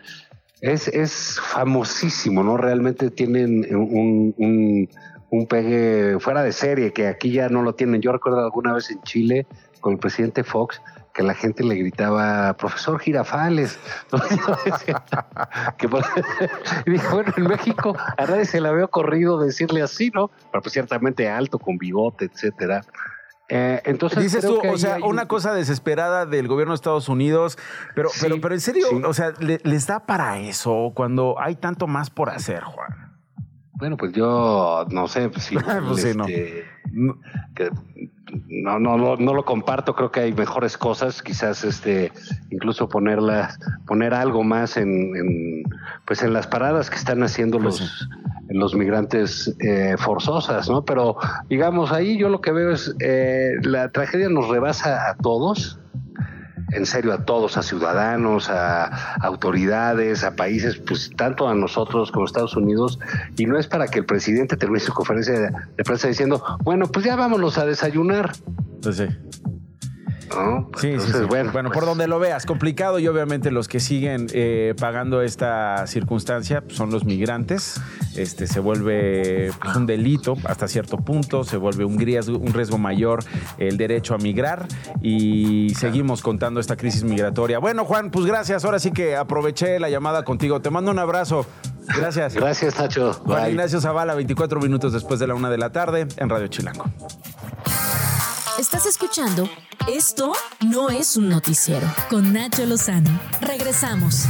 [0.62, 2.58] es, es famosísimo, ¿no?
[2.58, 4.90] Realmente tienen un, un,
[5.30, 8.02] un pegue fuera de serie que aquí ya no lo tienen.
[8.02, 9.46] Yo recuerdo alguna vez en Chile
[9.82, 10.82] con el presidente Fox
[11.16, 13.80] que la gente le gritaba, profesor Girafales.
[15.78, 15.88] que
[16.86, 20.30] y dije, bueno, en México a nadie se le había ocurrido decirle así, ¿no?
[20.52, 22.84] Pero pues ciertamente alto, con bigote, etcétera.
[23.48, 27.58] Eh, entonces Dices tú, o sea, una un- cosa desesperada del gobierno de Estados Unidos,
[27.94, 29.02] pero, Sí, pero, pero en serio, sí.
[29.06, 33.15] o sea, ¿le- ¿les da para eso cuando hay tanto más por hacer, Juan?
[33.76, 35.56] Bueno, pues yo no sé, pues, sí,
[35.88, 36.26] Pues sí, no.
[36.26, 36.64] este,
[37.56, 37.70] que
[38.50, 42.12] no, no, no, no lo comparto, creo que hay mejores cosas, quizás este,
[42.50, 45.64] incluso ponerlas, poner algo más en, en,
[46.06, 48.10] pues en las paradas que están haciendo Pues los,
[48.50, 50.84] los migrantes eh, forzosas, ¿no?
[50.84, 51.18] Pero
[51.50, 55.80] digamos, ahí yo lo que veo es eh, la tragedia nos rebasa a todos,
[56.76, 62.26] en serio a todos, a ciudadanos, a autoridades, a países, pues tanto a nosotros como
[62.26, 63.00] a Estados Unidos,
[63.38, 67.06] y no es para que el presidente termine su conferencia de, prensa diciendo, bueno, pues
[67.06, 68.32] ya vámonos a desayunar.
[68.82, 69.08] Pues sí.
[70.30, 70.70] ¿No?
[70.76, 71.26] Sí, sí, Entonces, sí.
[71.28, 75.22] Bueno, Bueno, pues, por donde lo veas, complicado y obviamente los que siguen eh, pagando
[75.22, 77.82] esta circunstancia pues, son los migrantes.
[78.16, 82.78] Este se vuelve pues, un delito hasta cierto punto, se vuelve un riesgo, un riesgo
[82.78, 83.24] mayor
[83.58, 84.68] el derecho a migrar
[85.02, 87.60] y seguimos contando esta crisis migratoria.
[87.60, 88.66] Bueno, Juan, pues gracias.
[88.66, 90.62] Ahora sí que aproveché la llamada contigo.
[90.62, 91.46] Te mando un abrazo.
[91.98, 92.34] Gracias.
[92.34, 93.14] Gracias, Nacho.
[93.14, 93.52] Juan Bye.
[93.52, 96.86] Ignacio Zavala, 24 minutos después de la una de la tarde en Radio Chilango.
[98.60, 99.50] Estás escuchando
[99.94, 100.32] Esto
[100.66, 103.10] no es un noticiero con Nacho Lozano.
[103.42, 104.26] Regresamos.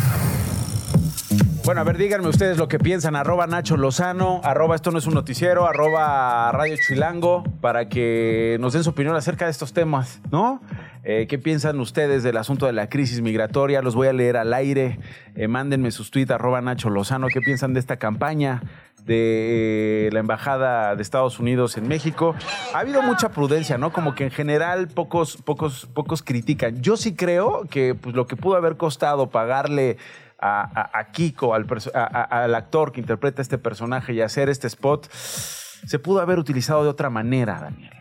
[1.64, 3.16] Bueno, a ver, díganme ustedes lo que piensan.
[3.16, 8.74] Arroba Nacho Lozano, arroba esto no es un noticiero, arroba Radio Chilango, para que nos
[8.74, 10.60] den su opinión acerca de estos temas, ¿no?
[11.04, 13.84] Eh, ¿Qué piensan ustedes del asunto de la crisis migratoria?
[13.84, 15.00] Los voy a leer al aire.
[15.36, 17.28] Eh, mándenme sus tweets, arroba Nacho Lozano.
[17.28, 18.62] ¿Qué piensan de esta campaña
[19.06, 22.36] de la Embajada de Estados Unidos en México?
[22.74, 23.94] Ha habido mucha prudencia, ¿no?
[23.94, 26.82] Como que en general pocos, pocos, pocos critican.
[26.82, 29.98] Yo sí creo que pues, lo que pudo haber costado pagarle
[30.40, 36.22] a, Kiko, al, al actor que interpreta este personaje y hacer este spot, se pudo
[36.22, 37.92] haber utilizado de otra manera, Daniel.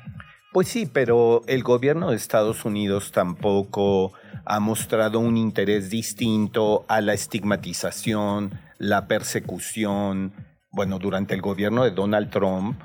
[0.53, 4.12] Pues sí, pero el gobierno de Estados Unidos tampoco
[4.45, 10.33] ha mostrado un interés distinto a la estigmatización, la persecución.
[10.75, 12.81] Bueno, durante el gobierno de Donald Trump,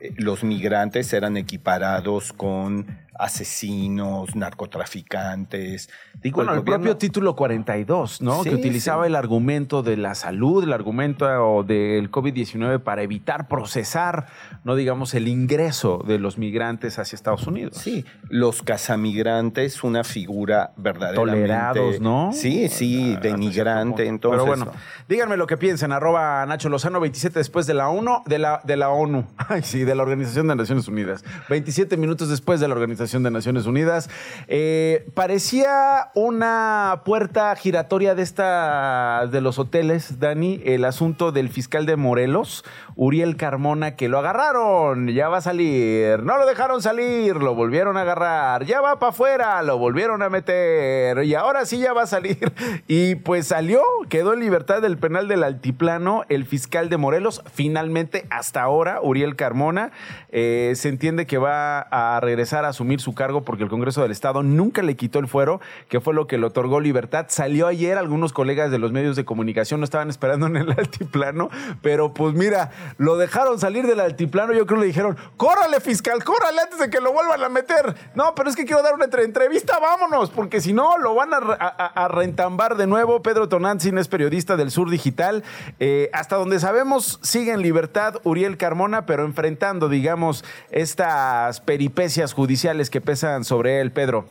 [0.00, 2.86] eh, los migrantes eran equiparados con
[3.20, 5.90] asesinos, narcotraficantes.
[6.22, 8.42] Digo, Bueno, el, gobierno- propio título 42, ¿no?
[8.42, 9.08] Sí, que utilizaba sí.
[9.08, 14.26] el argumento de la salud, el argumento del COVID-19 para evitar procesar,
[14.64, 17.76] no digamos, el ingreso de los migrantes hacia Estados Unidos.
[17.76, 21.30] Sí, los casamigrantes, una figura verdaderamente...
[21.32, 22.30] Tolerados, ¿no?
[22.32, 24.06] Sí, sí, denigrante.
[24.06, 24.72] Entonces, Pero bueno,
[25.08, 25.92] díganme lo que piensan.
[25.92, 29.24] Arroba Nacho Lozano, 27 después de la ONU, de la, de la ONU.
[29.36, 31.24] Ay, sí, de la Organización de Naciones Unidas.
[31.48, 34.08] 27 minutos después de la Organización de Naciones Unidas.
[34.46, 41.86] Eh, parecía una puerta giratoria de esta de los hoteles, Dani, el asunto del fiscal
[41.86, 46.22] de Morelos, Uriel Carmona, que lo agarraron, ya va a salir.
[46.22, 48.64] No lo dejaron salir, lo volvieron a agarrar.
[48.64, 51.24] Ya va para afuera, lo volvieron a meter.
[51.24, 52.38] Y ahora sí ya va a salir.
[52.86, 57.42] Y pues salió, quedó en libertad del penal del Altiplano el fiscal de Morelos.
[57.52, 59.92] Finalmente, hasta ahora, Uriel Carmona
[60.30, 64.10] eh, se entiende que va a regresar a asumir su cargo porque el Congreso del
[64.12, 67.26] Estado nunca le quitó el fuero, que fue lo que le otorgó libertad.
[67.28, 71.48] Salió ayer, algunos colegas de los medios de comunicación no estaban esperando en el altiplano,
[71.82, 74.52] pero pues mira, lo dejaron salir del altiplano.
[74.52, 77.94] Yo creo que le dijeron, córrale fiscal, córrale antes de que lo vuelvan a meter.
[78.14, 81.32] No, pero es que quiero dar una entre- entrevista, vámonos, porque si no, lo van
[81.34, 83.22] a, a- reentambar de nuevo.
[83.22, 85.42] Pedro Tonantzin es periodista del Sur Digital.
[85.78, 92.89] Eh, hasta donde sabemos, sigue en libertad Uriel Carmona, pero enfrentando, digamos, estas peripecias judiciales
[92.90, 94.26] que pesan sobre él, Pedro.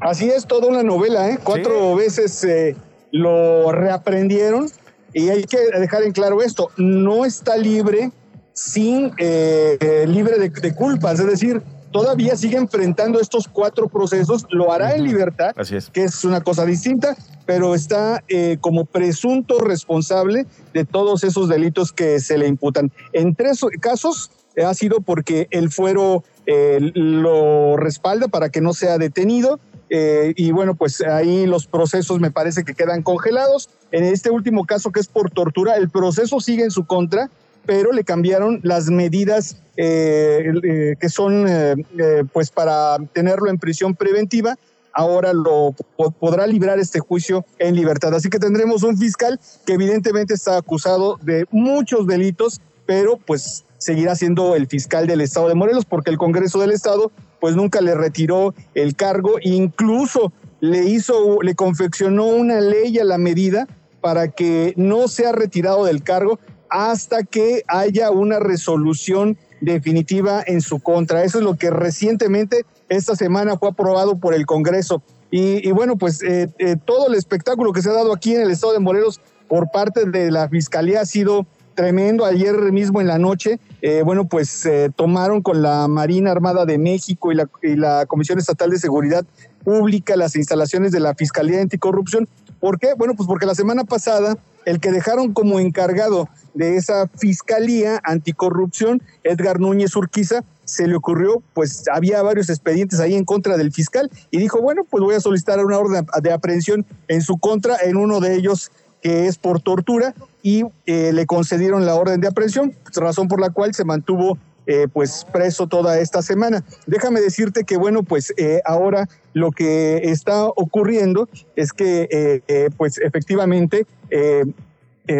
[0.00, 1.38] Así es, toda una novela, ¿eh?
[1.42, 2.76] Cuatro veces eh,
[3.12, 4.68] lo reaprendieron
[5.12, 8.10] y hay que dejar en claro esto, no está libre
[8.52, 14.46] sin eh, eh, libre de, de culpas, es decir, todavía sigue enfrentando estos cuatro procesos,
[14.50, 15.88] lo hará en libertad, Así es.
[15.88, 21.92] que es una cosa distinta, pero está eh, como presunto responsable de todos esos delitos
[21.92, 22.92] que se le imputan.
[23.12, 24.30] En tres casos
[24.64, 29.58] ha sido porque el fuero eh, lo respalda para que no sea detenido.
[29.88, 33.68] eh, y bueno, pues ahí los procesos me parece que quedan congelados.
[33.92, 37.30] En este último caso, que es por tortura, el proceso sigue en su contra,
[37.66, 43.58] pero le cambiaron las medidas eh, eh, que son eh, eh, pues para tenerlo en
[43.58, 44.56] prisión preventiva.
[44.92, 48.14] Ahora lo po- podrá librar este juicio en libertad.
[48.14, 54.16] Así que tendremos un fiscal que evidentemente está acusado de muchos delitos, pero pues seguirá
[54.16, 57.94] siendo el fiscal del estado de Morelos porque el Congreso del Estado pues nunca le
[57.94, 63.68] retiró el cargo, incluso le hizo, le confeccionó una ley a la medida
[64.00, 70.80] para que no sea retirado del cargo hasta que haya una resolución definitiva en su
[70.80, 71.22] contra.
[71.22, 75.00] Eso es lo que recientemente esta semana fue aprobado por el Congreso.
[75.30, 78.50] Y, bueno, pues eh, eh, todo el espectáculo que se ha dado aquí en el
[78.50, 81.46] estado de Morelos por parte de la Fiscalía ha sido
[81.76, 82.24] tremendo.
[82.24, 87.30] Ayer mismo en la noche, eh, bueno, pues tomaron con la Marina Armada de México
[87.30, 89.24] y la, y la Comisión Estatal de Seguridad
[89.62, 92.28] Pública las instalaciones de la Fiscalía Anticorrupción.
[92.60, 92.94] ¿Por qué?
[92.96, 94.36] Bueno, pues porque la semana pasada
[94.66, 101.42] el que dejaron como encargado de esa Fiscalía Anticorrupción, Edgar Núñez Urquiza, se le ocurrió,
[101.54, 105.20] pues había varios expedientes ahí en contra del fiscal y dijo, bueno, pues voy a
[105.20, 109.60] solicitar una orden de aprehensión en su contra, en uno de ellos que es por
[109.60, 110.14] tortura
[110.46, 114.86] y eh, le concedieron la orden de aprehensión, razón por la cual se mantuvo eh,
[114.92, 116.62] pues preso toda esta semana.
[116.86, 122.08] Déjame decirte que bueno, pues eh, ahora lo que está ocurriendo es que
[122.46, 123.88] eh, pues efectivamente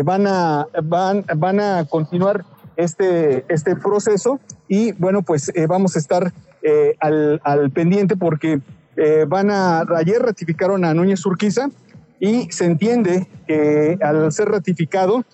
[0.04, 2.44] van, a, van, van a continuar
[2.76, 6.32] este, este proceso y bueno, pues vamos a estar
[7.00, 8.60] al, al, pendiente porque
[9.26, 11.68] van a, ayer ratificaron a Núñez Urquiza
[12.20, 15.24] y se entiende que al ser ratificado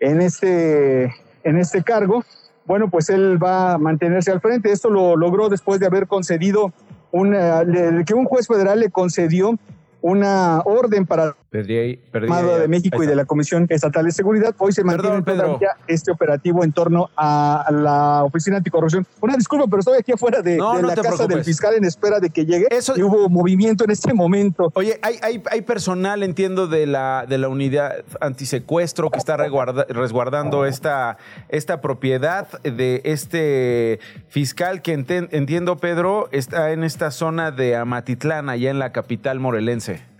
[0.00, 1.04] en este,
[1.44, 2.24] en este cargo,
[2.66, 4.72] bueno, pues él va a mantenerse al frente.
[4.72, 6.72] Esto lo logró después de haber concedido
[7.10, 7.64] una,
[8.06, 9.58] que un juez federal le concedió
[10.00, 14.54] una orden para Perdí, de México y de la Comisión Estatal de Seguridad.
[14.56, 19.06] Hoy se mantiene todavía este operativo en torno a la Oficina Anticorrupción.
[19.20, 22.46] Una disculpa, pero estoy aquí afuera de, la casa del fiscal en espera de que
[22.46, 22.68] llegue.
[22.70, 22.94] Eso...
[22.96, 24.72] Y hubo movimiento en este momento.
[24.72, 30.64] Oye, hay, hay, hay personal, entiendo, de la, de la unidad antisecuestro que está resguardando
[30.64, 31.18] esta,
[31.50, 38.70] esta propiedad de este fiscal que entiendo, Pedro, está en esta zona de Amatitlán, allá
[38.70, 40.11] en la capital morelense.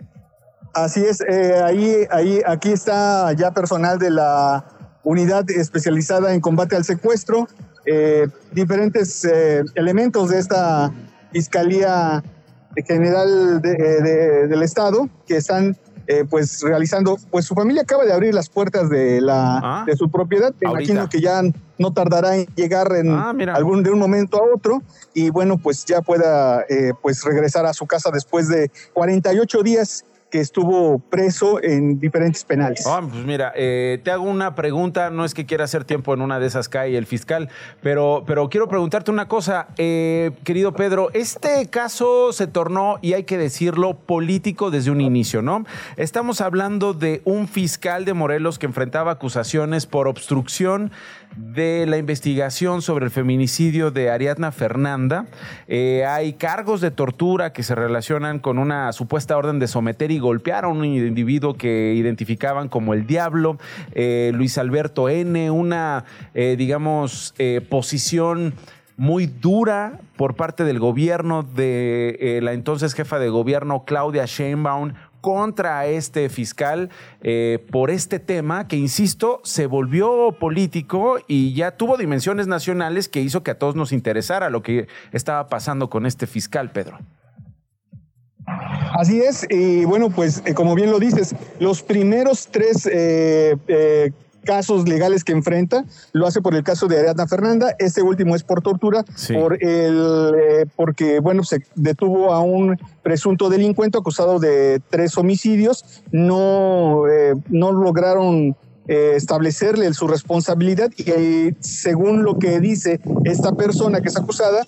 [0.74, 4.64] Así es, eh, ahí, ahí, aquí está ya personal de la
[5.04, 7.46] unidad especializada en combate al secuestro,
[7.84, 10.90] eh, diferentes eh, elementos de esta
[11.30, 12.22] Fiscalía
[12.86, 15.76] General del Estado que están
[16.28, 19.84] pues realizando, pues su familia acaba de abrir las puertas de la ah.
[19.86, 21.40] de su propiedad, me imagino que ya
[21.78, 24.82] no tardará en llegar en ah, algún de un momento a otro
[25.14, 26.66] y bueno pues ya pueda
[27.00, 32.86] pues regresar a su casa después de 48 días que estuvo preso en diferentes penales.
[32.86, 36.22] Ah, pues mira, eh, te hago una pregunta, no es que quiera hacer tiempo en
[36.22, 37.50] una de esas cae el fiscal,
[37.82, 43.24] pero, pero quiero preguntarte una cosa, eh, querido Pedro, este caso se tornó, y hay
[43.24, 45.66] que decirlo, político desde un inicio, ¿no?
[45.98, 50.92] Estamos hablando de un fiscal de Morelos que enfrentaba acusaciones por obstrucción
[51.36, 55.26] de la investigación sobre el feminicidio de Ariadna Fernanda.
[55.68, 60.18] Eh, hay cargos de tortura que se relacionan con una supuesta orden de someter y
[60.18, 63.58] golpear a un individuo que identificaban como el diablo.
[63.92, 67.34] Eh, Luis Alberto N., una, eh, digamos,
[67.68, 68.54] posición
[68.96, 75.86] muy dura por parte del gobierno de la entonces jefa de gobierno Claudia Sheinbaum contra
[75.86, 76.90] este fiscal
[77.22, 83.22] eh, por este tema que, insisto, se volvió político y ya tuvo dimensiones nacionales que
[83.22, 86.98] hizo que a todos nos interesara lo que estaba pasando con este fiscal, Pedro.
[88.98, 94.12] Así es, y bueno, pues eh, como bien lo dices, los primeros tres eh,
[94.44, 95.84] casos legales que enfrenta.
[96.12, 97.74] Lo hace por el caso de Ariadna Fernanda.
[97.78, 103.48] Este último es por tortura, por el, eh, porque bueno, se detuvo a un presunto
[103.48, 105.84] delincuente acusado de tres homicidios.
[106.10, 108.56] No, eh, no lograron
[108.88, 114.64] eh, establecerle su responsabilidad y según lo que dice esta persona que es acusada,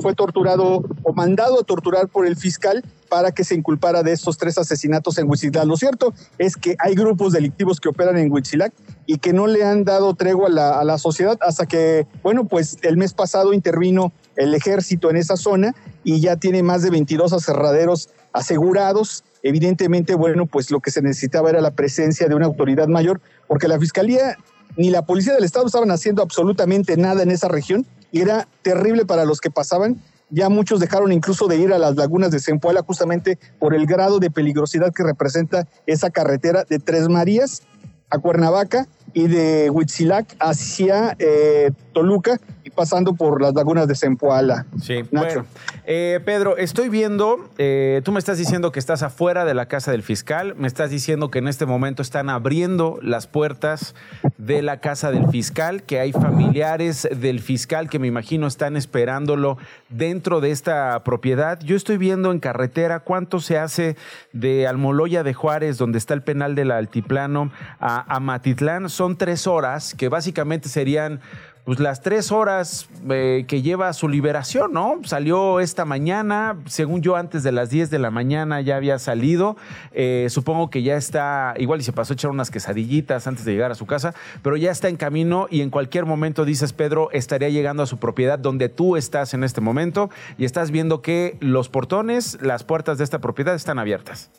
[0.00, 4.38] fue torturado o mandado a torturar por el fiscal para que se inculpara de estos
[4.38, 5.66] tres asesinatos en Huitzilac.
[5.66, 8.72] Lo cierto es que hay grupos delictivos que operan en Huitzilac
[9.04, 12.96] y que no le han dado tregua a la, sociedad hasta que, bueno, pues el
[12.96, 18.08] mes pasado intervino el ejército en esa zona y ya tiene más de 22 aserraderos
[18.32, 19.24] asegurados.
[19.42, 23.66] Evidentemente, bueno, pues lo que se necesitaba era la presencia de una autoridad mayor, porque
[23.66, 24.36] la Fiscalía
[24.76, 29.04] ni la Policía del Estado estaban haciendo absolutamente nada en esa región y era terrible
[29.04, 30.00] para los que pasaban.
[30.30, 34.20] Ya muchos dejaron incluso de ir a las lagunas de Zempoala justamente por el grado
[34.20, 37.62] de peligrosidad que representa esa carretera de Tres Marías
[38.10, 44.66] a Cuernavaca y de Huitzilac hacia eh, Toluca y pasando por las lagunas de Zempoala.
[44.80, 45.44] Sí, Nacho.
[45.84, 49.90] Eh, Pedro, estoy viendo, eh, tú me estás diciendo que estás afuera de la casa
[49.90, 53.94] del fiscal, me estás diciendo que en este momento están abriendo las puertas
[54.38, 59.58] de la casa del fiscal, que hay familiares del fiscal que me imagino están esperándolo
[59.88, 61.58] dentro de esta propiedad.
[61.60, 63.96] Yo estoy viendo en carretera cuánto se hace
[64.32, 68.88] de Almoloya de Juárez, donde está el penal del Altiplano, a, a Matitlán.
[68.88, 71.20] Son tres horas que básicamente serían
[71.64, 75.00] pues las tres horas eh, que lleva su liberación, ¿no?
[75.04, 79.56] Salió esta mañana, según yo antes de las 10 de la mañana ya había salido,
[79.92, 83.52] eh, supongo que ya está, igual y se pasó a echar unas quesadillitas antes de
[83.52, 87.10] llegar a su casa, pero ya está en camino y en cualquier momento, dices Pedro,
[87.12, 91.36] estaría llegando a su propiedad donde tú estás en este momento y estás viendo que
[91.40, 94.30] los portones, las puertas de esta propiedad están abiertas.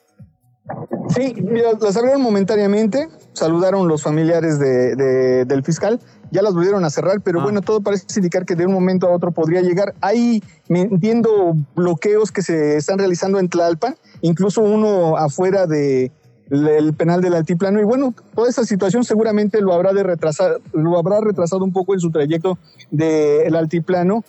[1.16, 1.36] Sí,
[1.80, 6.00] las abrieron momentáneamente, saludaron los familiares del fiscal
[6.32, 7.44] ya las volvieron a cerrar, pero ah.
[7.44, 9.94] bueno, todo parece indicar que de un momento a otro podría llegar.
[10.02, 16.12] Hay, entiendo, bloqueos que se están realizando en Tlalpan, incluso uno afuera de,
[16.50, 20.98] el penal del altiplano y bueno, toda esa situación seguramente lo habrá de retrasar, lo
[20.98, 22.58] habrá retrasado un poco en su trayecto
[22.90, 24.24] del altiplano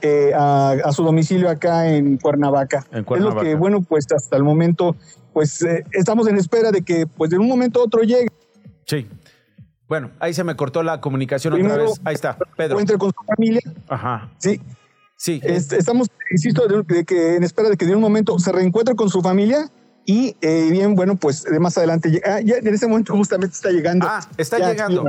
[0.00, 2.86] eh, a, a, su domicilio acá en Cuernavaca.
[2.92, 3.40] en Cuernavaca.
[3.40, 4.96] Es lo que, bueno, pues hasta el momento,
[5.38, 8.26] pues eh, estamos en espera de que pues de un momento a otro llegue.
[8.86, 9.06] Sí.
[9.86, 12.00] Bueno, ahí se me cortó la comunicación otra vez.
[12.04, 12.72] Ahí está, Pedro.
[12.72, 13.60] Encuentre con su familia.
[13.86, 14.32] Ajá.
[14.38, 14.60] Sí.
[15.16, 15.40] Sí.
[15.44, 18.96] Est- estamos, insisto, de, de que en espera de que de un momento se reencuentre
[18.96, 19.70] con su familia
[20.04, 23.70] y eh, bien, bueno, pues de más adelante, ah, ya en ese momento justamente está
[23.70, 24.08] llegando.
[24.10, 25.04] Ah, está Ya llegando.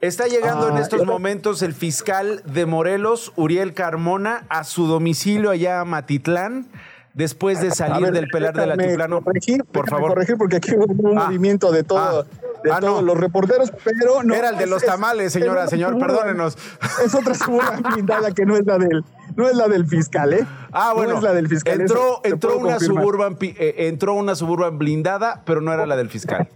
[0.00, 5.50] Está llegando en Ah, estos momentos el fiscal de Morelos, Uriel Carmona, a su domicilio
[5.50, 6.66] allá a Matitlán,
[7.14, 9.22] después de salir ver, del pelar del altiplano.
[9.22, 10.10] corregir, Por favor.
[10.10, 11.24] corregir porque aquí hubo un Ah.
[11.26, 12.24] movimiento de todo,
[12.62, 13.06] de Ah, todos no.
[13.06, 14.34] los reporteros, pero no.
[14.34, 16.58] Era el de los es- tamales, es señora, señor, perdónenos.
[17.04, 19.04] Es otra suburban blindada que no es la del,
[19.36, 20.46] no es la del fiscal, ¿eh?
[20.72, 21.12] Ah, bueno.
[21.12, 21.80] No es la del fiscal.
[21.80, 23.02] entró, entró una confirmar.
[23.04, 26.48] suburban, eh, entró una suburban blindada, pero no era la del fiscal.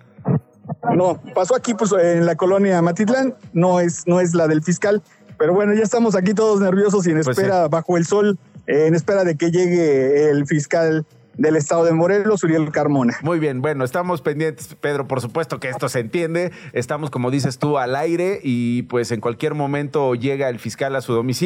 [0.94, 5.02] No, pasó aquí pues en la colonia Matitlán, no es, no es la del fiscal,
[5.38, 8.38] pero bueno, ya estamos aquí todos nerviosos y en Pues espera, bajo el sol,
[8.68, 11.06] en espera de que llegue el fiscal
[11.38, 13.16] del estado de Morelos, Uriel Carmona.
[13.22, 16.52] Muy bien, bueno, estamos pendientes, Pedro, por supuesto que esto se entiende.
[16.72, 21.00] Estamos, como dices tú, al aire y pues en cualquier momento llega el fiscal a
[21.00, 21.38] su domicilio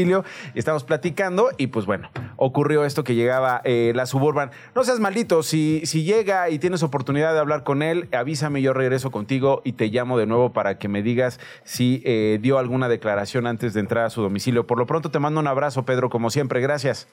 [0.54, 4.50] estamos platicando y pues bueno, ocurrió esto que llegaba eh, la suburban.
[4.74, 8.72] No seas maldito, si, si llega y tienes oportunidad de hablar con él, avísame, yo
[8.72, 12.88] regreso contigo y te llamo de nuevo para que me digas si eh, dio alguna
[12.88, 14.66] declaración antes de entrar a su domicilio.
[14.66, 17.08] Por lo pronto te mando un abrazo, Pedro, como siempre, gracias.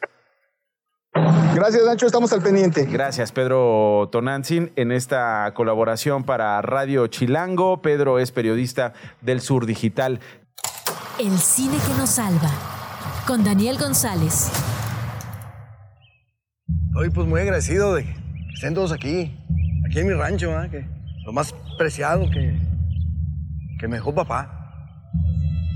[1.56, 2.86] Gracias, Nacho, estamos al pendiente.
[2.86, 7.82] Gracias, Pedro Tonantzin, en esta colaboración para Radio Chilango.
[7.82, 10.20] Pedro es periodista del Sur Digital.
[11.20, 12.50] El cine que nos salva.
[13.28, 14.52] Con Daniel González.
[16.88, 18.16] Estoy pues muy agradecido de que
[18.54, 19.38] estén todos aquí,
[19.86, 20.68] aquí en mi rancho, ¿ah?
[20.70, 20.86] que
[21.26, 22.60] lo más preciado que,
[23.80, 24.59] que me dejó papá.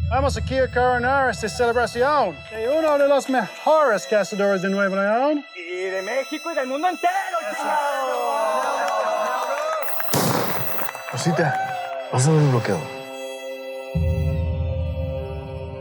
[0.09, 5.45] Vamos aquí a coronar esta celebración de uno de los mejores cazadores de Nuevo León.
[5.55, 7.13] Y de México y del mundo entero,
[11.11, 12.83] Rosita, pásame el bloqueador.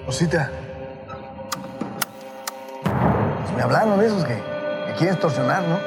[0.06, 0.50] Rosita.
[2.82, 5.78] Pues me hablaron de esos que, que quieren extorsionar, ¿no?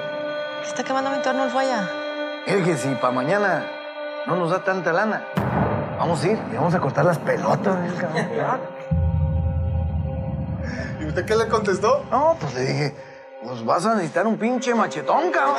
[0.65, 1.89] Está quemando mi entorno el falla.
[2.45, 3.65] Es que si para mañana
[4.27, 5.23] no nos da tanta lana,
[5.97, 7.77] vamos a ir y vamos a cortar las pelotas.
[7.89, 8.61] ¿eh, cabrón?
[11.01, 12.05] ¿Y usted qué le contestó?
[12.09, 12.95] No, pues le dije,
[13.43, 15.55] pues vas a necesitar un pinche machetón, cabrón.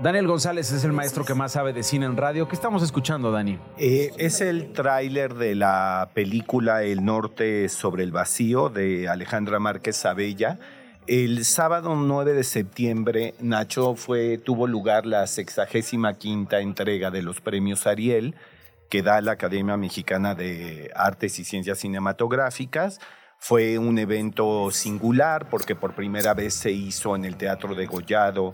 [0.00, 2.46] Daniel González es el maestro que más sabe de cine en radio.
[2.46, 3.58] ¿Qué estamos escuchando, Dani?
[3.78, 10.06] Eh, es el tráiler de la película El Norte sobre el Vacío de Alejandra Márquez
[10.06, 10.60] Abella.
[11.08, 13.96] El sábado 9 de septiembre, Nacho,
[14.44, 18.34] tuvo lugar la 65 entrega de los premios Ariel
[18.90, 23.00] que da la Academia Mexicana de Artes y Ciencias Cinematográficas.
[23.38, 28.52] Fue un evento singular porque por primera vez se hizo en el Teatro de Gollado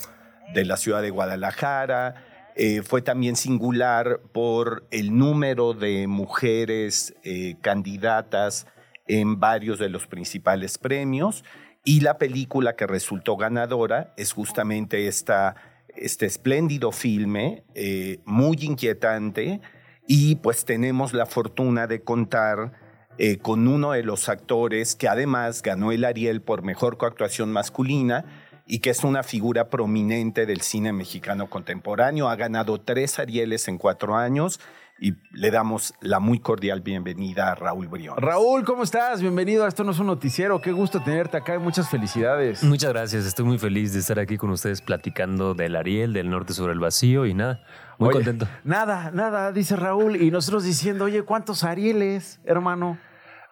[0.55, 2.53] de la ciudad de Guadalajara.
[2.55, 8.69] Eh, fue también singular por el número de mujeres eh, candidatas
[9.09, 11.43] en varios de los principales premios
[11.85, 15.55] y la película que resultó ganadora es justamente esta,
[15.95, 19.61] este espléndido filme, eh, muy inquietante,
[20.07, 22.73] y pues tenemos la fortuna de contar
[23.17, 28.25] eh, con uno de los actores que además ganó el Ariel por mejor coactuación masculina
[28.67, 32.29] y que es una figura prominente del cine mexicano contemporáneo.
[32.29, 34.59] Ha ganado tres Arieles en cuatro años
[34.99, 38.17] y le damos la muy cordial bienvenida a Raúl Brión.
[38.17, 39.21] Raúl, ¿cómo estás?
[39.21, 40.61] Bienvenido a Esto No es un Noticiero.
[40.61, 42.63] Qué gusto tenerte acá y muchas felicidades.
[42.63, 46.53] Muchas gracias, estoy muy feliz de estar aquí con ustedes platicando del Ariel, del norte
[46.53, 47.61] sobre el vacío y nada,
[47.99, 48.49] muy Oye, contento.
[48.63, 50.21] Nada, nada, dice Raúl.
[50.21, 52.99] Y nosotros diciendo, oye, ¿cuántos Arieles, hermano?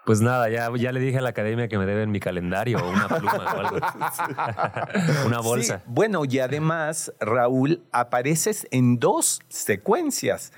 [0.04, 2.90] Pues nada, ya, ya le dije a la academia que me deben mi calendario o
[2.90, 3.76] una pluma o algo.
[5.26, 5.78] una bolsa.
[5.78, 10.52] Sí, bueno, y además, Raúl, apareces en dos secuencias,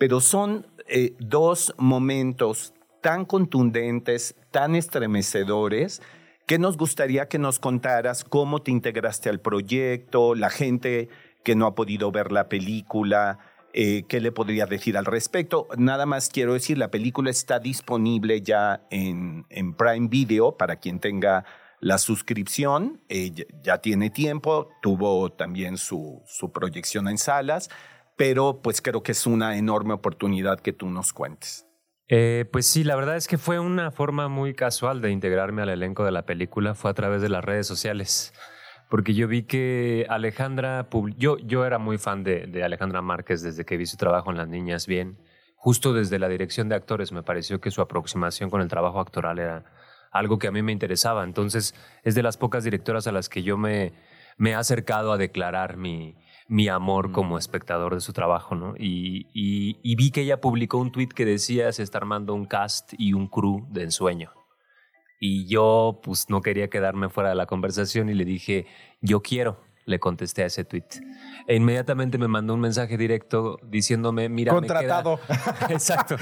[0.00, 2.72] pero son eh, dos momentos
[3.02, 6.00] tan contundentes, tan estremecedores,
[6.46, 11.10] que nos gustaría que nos contaras cómo te integraste al proyecto, la gente
[11.44, 13.38] que no ha podido ver la película,
[13.72, 15.68] eh, ¿Qué le podrías decir al respecto?
[15.76, 20.98] Nada más quiero decir, la película está disponible ya en, en Prime Video para quien
[20.98, 21.44] tenga
[21.78, 23.00] la suscripción.
[23.08, 23.32] eh,
[23.62, 27.70] ya, tiene tiempo, tuvo también su, su proyección en salas,
[28.20, 31.66] pero pues creo que es una enorme oportunidad que tú nos cuentes.
[32.06, 35.70] Eh, pues sí, la verdad es que fue una forma muy casual de integrarme al
[35.70, 38.34] elenco de la película, fue a través de las redes sociales.
[38.90, 43.78] porque yo vi que Alejandra, yo, yo era muy fan de, Alejandra Márquez desde que
[43.78, 45.16] vi su trabajo en Las Niñas Bien,
[45.56, 49.38] justo desde la dirección de actores me pareció que su aproximación con el trabajo actoral
[49.38, 49.64] era
[50.12, 53.42] algo que a mí me interesaba, entonces es de las pocas directoras a las que
[53.42, 53.94] yo me
[54.44, 56.16] he acercado a declarar mi,
[56.50, 58.74] mi amor como espectador de su trabajo, ¿no?
[58.76, 62.44] Y, y- y vi que ella publicó un tweet que decía se está armando un
[62.44, 64.32] cast y un crew de ensueño.
[65.20, 68.66] Y yo, pues, no quería quedarme fuera de la conversación y le dije,
[69.00, 69.60] yo quiero,
[69.90, 70.84] le contesté a ese tweet.
[71.46, 75.20] E inmediatamente me mandó un mensaje directo diciéndome, mira, me queda- Contratado.
[75.68, 76.16] Exacto.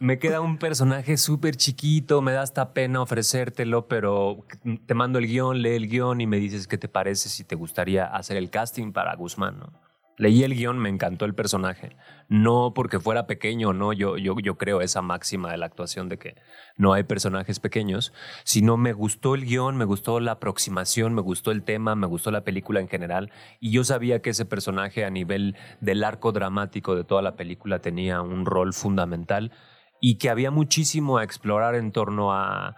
[0.00, 4.44] Me queda un personaje súper chiquito, me da hasta pena ofrecértelo, pero
[4.86, 7.54] te mando el guion, lee el guion y me dices qué te parece si te
[7.54, 9.72] gustaría hacer el casting para Guzmán, ¿no?
[10.16, 11.96] Leí el guion, me encantó el personaje.
[12.28, 16.18] No porque fuera pequeño, no, yo, yo, yo creo esa máxima de la actuación de
[16.18, 16.36] que
[16.76, 18.12] no hay personajes pequeños,
[18.44, 22.30] sino me gustó el guion, me gustó la aproximación, me gustó el tema, me gustó
[22.30, 26.94] la película en general, y yo sabía que ese personaje a nivel del arco dramático
[26.94, 29.52] de toda la película tenía un rol fundamental
[30.00, 32.76] y que había muchísimo a explorar en torno a,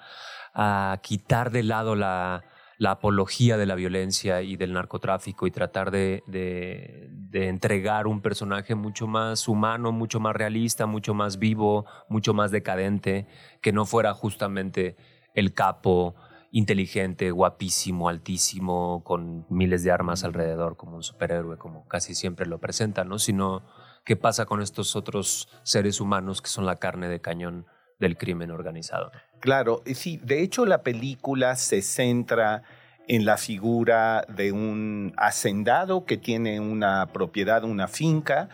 [0.55, 2.45] a quitar de lado la,
[2.79, 8.21] la apología de la violencia y del narcotráfico y tratar de, de- de entregar un
[8.23, 13.27] personaje mucho más humano, mucho más realista, mucho más vivo, mucho más decadente,
[13.61, 14.97] que no fuera justamente
[15.35, 16.15] el capo
[16.51, 22.59] inteligente, guapísimo, altísimo, con miles de armas alrededor, como un superhéroe, como casi siempre lo
[22.61, 23.19] presentan, ¿no?
[23.19, 23.63] Sino
[24.05, 27.67] qué pasa con estos otros seres humanos que son la carne de cañón
[27.99, 29.11] del crimen organizado.
[29.41, 32.63] Claro, sí, de hecho la película se centra
[33.09, 38.49] en la figura de un hacendado que tiene una propiedad, una finca,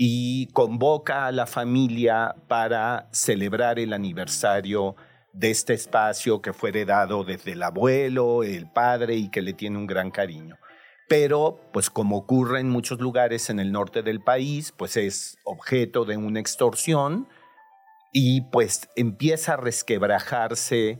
[0.00, 4.94] y convoca a la familia para celebrar el aniversario
[5.32, 9.76] de este espacio que fue heredado desde el abuelo, el padre y que le tiene
[9.76, 10.56] un gran cariño.
[11.08, 16.04] Pero, pues como ocurre en muchos lugares en el norte del país, pues es objeto
[16.04, 17.26] de una extorsión
[18.12, 20.98] y pues empieza a resquebrajarse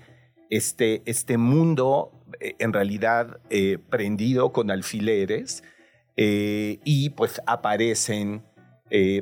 [0.50, 5.62] este, este mundo eh, en realidad eh, prendido con alfileres
[6.16, 8.42] eh, y pues aparecen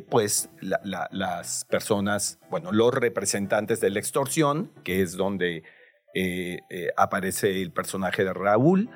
[0.08, 5.64] pues la- la- las personas, bueno, los representantes de la extorsión, que es donde
[6.96, 8.88] aparece el personaje de Raúl.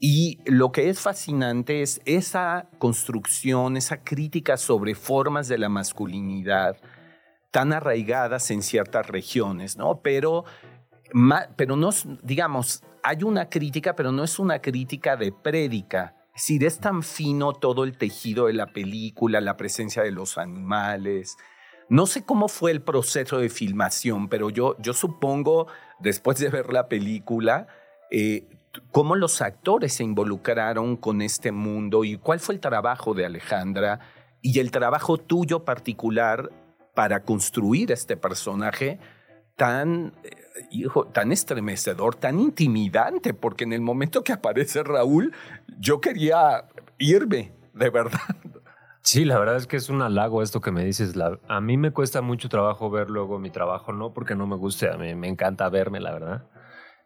[0.00, 6.76] Y lo que es fascinante es esa construcción, esa crítica sobre formas de la masculinidad
[7.50, 10.00] tan arraigadas en ciertas regiones, ¿no?
[10.02, 10.44] Pero,
[11.56, 11.90] pero no,
[12.22, 16.14] digamos, hay una crítica, pero no es una crítica de prédica.
[16.34, 20.36] Es decir, es tan fino todo el tejido de la película, la presencia de los
[20.36, 21.36] animales.
[21.88, 25.68] No sé cómo fue el proceso de filmación, pero yo, yo supongo,
[26.00, 27.68] después de ver la película,
[28.10, 28.48] eh,
[28.92, 34.00] cómo los actores se involucraron con este mundo y cuál fue el trabajo de Alejandra
[34.42, 36.50] y el trabajo tuyo particular
[36.96, 38.98] para construir este personaje
[39.54, 40.30] tan, eh,
[40.70, 45.34] hijo, tan estremecedor, tan intimidante, porque en el momento que aparece Raúl,
[45.78, 46.64] yo quería
[46.98, 48.20] irme, de verdad.
[49.02, 51.14] Sí, la verdad es que es un halago esto que me dices.
[51.48, 54.90] A mí me cuesta mucho trabajo ver luego mi trabajo, no porque no me guste,
[54.90, 56.48] a mí me encanta verme, la verdad,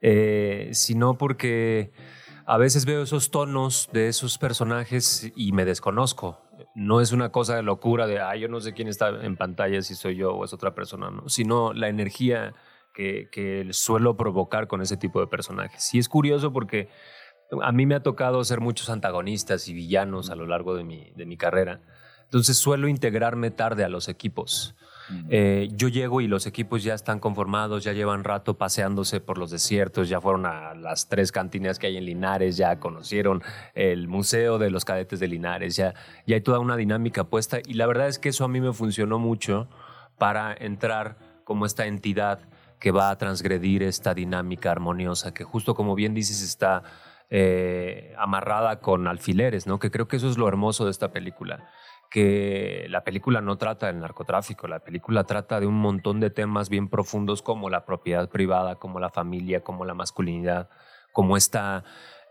[0.01, 1.93] eh, sino porque
[2.47, 6.39] a veces veo esos tonos de esos personajes y me desconozco.
[6.75, 9.83] No es una cosa de locura de, ah, yo no sé quién está en pantalla,
[9.83, 11.29] si soy yo o es otra persona, ¿no?
[11.29, 12.55] sino la energía
[12.95, 15.93] que, que suelo provocar con ese tipo de personajes.
[15.95, 16.89] Y es curioso porque
[17.63, 21.11] a mí me ha tocado ser muchos antagonistas y villanos a lo largo de mi,
[21.17, 21.81] de mi carrera.
[22.25, 24.77] Entonces suelo integrarme tarde a los equipos.
[25.29, 29.51] Eh, yo llego y los equipos ya están conformados, ya llevan rato paseándose por los
[29.51, 33.43] desiertos, ya fueron a las tres cantinas que hay en Linares, ya conocieron
[33.75, 35.95] el museo de los cadetes de Linares, ya,
[36.27, 38.73] ya hay toda una dinámica puesta y la verdad es que eso a mí me
[38.73, 39.69] funcionó mucho
[40.19, 42.41] para entrar como esta entidad
[42.79, 46.83] que va a transgredir esta dinámica armoniosa que justo como bien dices está
[47.33, 49.79] eh, amarrada con alfileres, ¿no?
[49.79, 51.69] Que creo que eso es lo hermoso de esta película
[52.11, 56.69] que la película no trata del narcotráfico, la película trata de un montón de temas
[56.69, 60.69] bien profundos como la propiedad privada, como la familia, como la masculinidad,
[61.13, 61.85] como esta,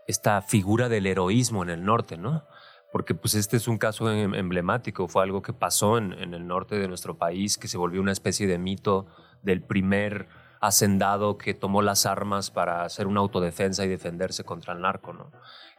[0.06, 2.44] esta figura del heroísmo en el norte, ¿no?
[2.92, 6.46] Porque pues este es un caso em- emblemático, fue algo que pasó en, en el
[6.46, 9.06] norte de nuestro país, que se volvió una especie de mito
[9.42, 10.28] del primer
[10.60, 15.32] hacendado que tomó las armas para hacer una autodefensa y defenderse contra el narco, ¿no?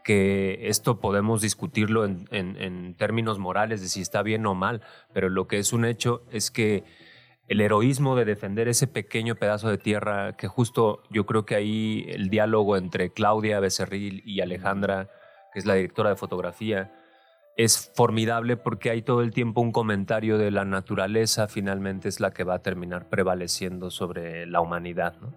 [0.04, 4.82] Que esto podemos discutirlo en, términos morales de si está bien o mal,
[5.14, 6.84] pero lo que es un hecho es que
[7.48, 12.06] el heroísmo de defender ese pequeño pedazo de tierra, que justo yo creo que ahí
[12.10, 15.10] el diálogo entre Claudia Becerril y Alejandra
[15.52, 16.92] que es la directora de fotografía,
[17.58, 22.32] es formidable porque hay todo el tiempo un comentario de la naturaleza, finalmente es la
[22.32, 25.16] que va a terminar prevaleciendo sobre la humanidad.
[25.22, 25.34] ¿no?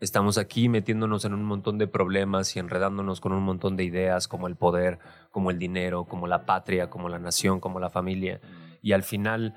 [0.00, 4.28] Estamos aquí metiéndonos en un montón de problemas y enredándonos con un montón de ideas
[4.28, 8.40] como el poder, como el dinero, como la patria, como la nación, como la familia.
[8.80, 9.54] Y al final,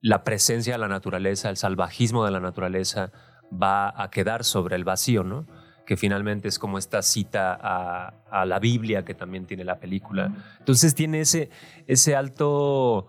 [0.00, 3.10] la presencia de la naturaleza, el salvajismo de la naturaleza
[3.50, 5.46] va a quedar sobre el vacío, ¿no?
[5.88, 10.30] que finalmente es como esta cita a, a la Biblia que también tiene la película.
[10.58, 11.48] Entonces tiene ese,
[11.86, 13.08] ese alto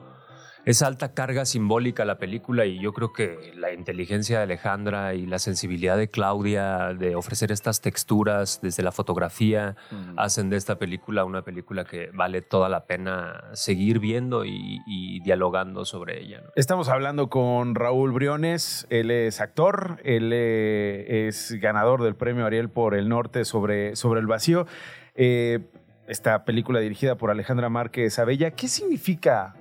[0.70, 5.26] esa alta carga simbólica la película y yo creo que la inteligencia de Alejandra y
[5.26, 9.76] la sensibilidad de Claudia de ofrecer estas texturas desde la fotografía
[10.16, 15.22] hacen de esta película una película que vale toda la pena seguir viendo y, y
[15.22, 16.42] dialogando sobre ella.
[16.42, 16.52] ¿no?
[16.56, 22.70] Estamos hablando con Raúl Briones, él es actor, él eh, es ganador del premio Ariel
[22.70, 24.68] por El Norte sobre, sobre el vacío.
[25.16, 25.62] Eh,
[26.08, 29.56] esta película dirigida por Alejandra Márquez Abella, ¿qué significa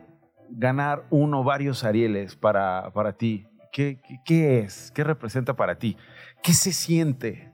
[0.50, 3.46] ganar uno o varios Arieles para, para ti?
[3.72, 4.90] ¿Qué, ¿Qué, qué, es?
[4.94, 5.96] ¿Qué representa para ti?
[6.42, 7.52] ¿Qué se siente?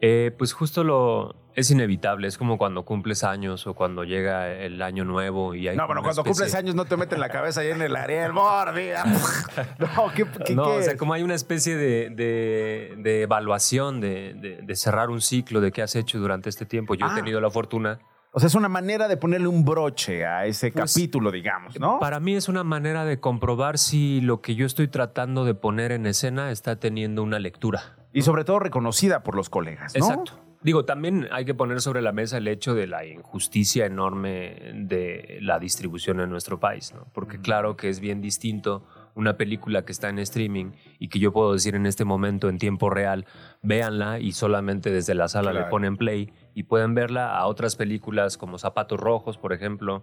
[0.00, 4.82] Eh, pues justo lo es inevitable, es como cuando cumples años o cuando llega el
[4.82, 6.32] año nuevo y hay No, pero cuando especie...
[6.32, 9.04] cumples años no te meten la cabeza ahí en el Ariel mordida.
[9.78, 14.00] no, ¿qué, qué, no, qué o sea, como hay una especie de, de, de evaluación,
[14.00, 16.96] de, de, cerrar un ciclo de qué has hecho durante este tiempo.
[16.96, 17.12] Yo ah.
[17.12, 18.00] he tenido la fortuna
[18.36, 22.00] o sea, es una manera de ponerle un broche a ese pues, capítulo, digamos, ¿no?
[22.00, 25.92] Para mí es una manera de comprobar si lo que yo estoy tratando de poner
[25.92, 27.96] en escena está teniendo una lectura.
[28.12, 30.04] Y sobre todo reconocida por los colegas, ¿no?
[30.04, 30.32] Exacto.
[30.62, 35.38] Digo, también hay que poner sobre la mesa el hecho de la injusticia enorme de
[35.40, 37.06] la distribución en nuestro país, ¿no?
[37.12, 41.32] Porque claro que es bien distinto una película que está en streaming y que yo
[41.32, 43.26] puedo decir en este momento en tiempo real,
[43.62, 45.66] véanla y solamente desde la sala claro.
[45.66, 50.02] le ponen play y pueden verla a otras películas como Zapatos Rojos, por ejemplo,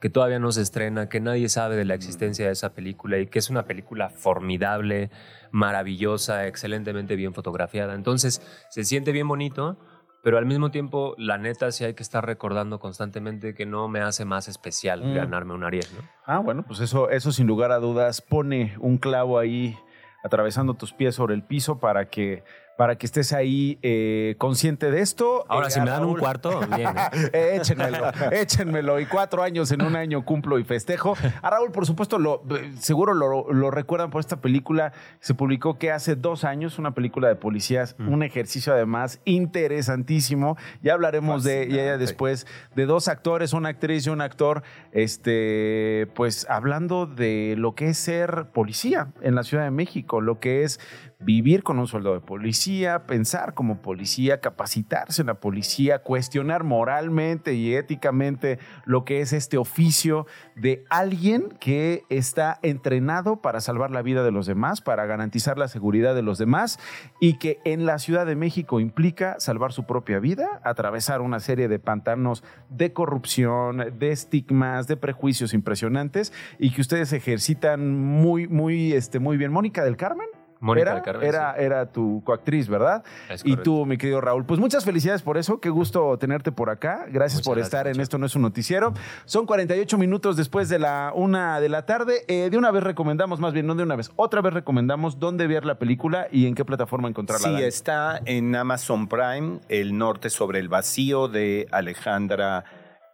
[0.00, 3.26] que todavía no se estrena, que nadie sabe de la existencia de esa película y
[3.26, 5.10] que es una película formidable,
[5.52, 7.94] maravillosa, excelentemente bien fotografiada.
[7.94, 9.78] Entonces, se siente bien bonito
[10.22, 14.00] pero al mismo tiempo, la neta, sí hay que estar recordando constantemente que no me
[14.00, 15.14] hace más especial mm.
[15.14, 16.08] ganarme un Ariel, ¿no?
[16.24, 19.76] Ah, bueno, pues eso, eso sin lugar a dudas pone un clavo ahí
[20.22, 22.44] atravesando tus pies sobre el piso para que
[22.76, 25.44] para que estés ahí eh, consciente de esto.
[25.48, 26.88] Ahora, eh, si me dan Raúl, un cuarto, bien.
[27.32, 27.56] ¿eh?
[27.60, 29.00] échenmelo, échenmelo.
[29.00, 31.14] Y cuatro años en un año cumplo y festejo.
[31.42, 32.42] A Raúl, por supuesto, lo,
[32.78, 34.92] seguro lo, lo, recuerdan por esta película.
[35.20, 38.12] Se publicó que hace dos años, una película de policías, mm.
[38.12, 40.56] un ejercicio además interesantísimo.
[40.82, 44.62] Ya hablaremos de ella después, de dos actores, una actriz y un actor,
[44.92, 50.40] este, pues hablando de lo que es ser policía en la Ciudad de México, lo
[50.40, 50.80] que es
[51.24, 57.54] vivir con un sueldo de policía, pensar como policía, capacitarse en la policía, cuestionar moralmente
[57.54, 64.02] y éticamente lo que es este oficio de alguien que está entrenado para salvar la
[64.02, 66.78] vida de los demás, para garantizar la seguridad de los demás
[67.20, 71.68] y que en la Ciudad de México implica salvar su propia vida, atravesar una serie
[71.68, 78.92] de pantanos de corrupción, de estigmas, de prejuicios impresionantes y que ustedes ejercitan muy, muy,
[78.92, 79.52] este, muy bien.
[79.52, 80.41] Mónica del Carmen.
[80.62, 81.64] Mónica era, del Carmen, era, sí.
[81.64, 83.04] era tu coactriz, ¿verdad?
[83.28, 84.46] Es y tú, mi querido Raúl.
[84.46, 85.60] Pues muchas felicidades por eso.
[85.60, 87.04] Qué gusto tenerte por acá.
[87.08, 88.00] Gracias Muchas por gracias, estar en.
[88.00, 88.94] Esto No es un Noticiero.
[89.24, 92.24] Son 48 minutos después de la una de la tarde.
[92.28, 95.46] Eh, de una vez recomendamos, más bien, no de una vez, otra vez recomendamos dónde
[95.46, 97.46] ver la película y en qué plataforma encontrarla.
[97.46, 97.64] Sí, Dani.
[97.64, 102.64] está en Amazon Prime, El Norte sobre el Vacío de Alejandra.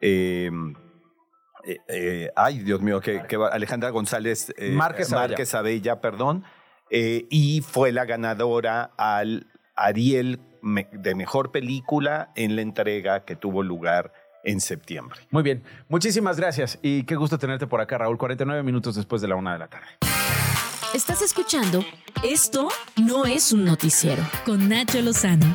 [0.01, 0.51] eh,
[1.68, 3.20] eh, eh, ay, Dios mío, que,
[3.53, 5.11] Alejandra González eh, Márquez.
[5.12, 6.44] Márquez Abella, perdón.
[6.91, 10.41] Eh, y fue la ganadora al Ariel
[10.93, 14.12] de mejor película en la entrega que tuvo lugar
[14.45, 15.20] en septiembre.
[15.30, 15.62] Muy bien.
[15.89, 18.18] Muchísimas gracias y qué gusto tenerte por acá, Raúl.
[18.18, 19.89] 49 minutos después de la una de la tarde.
[20.95, 21.84] Estás escuchando
[22.22, 25.55] Esto no es un noticiero con Nacho Lozano.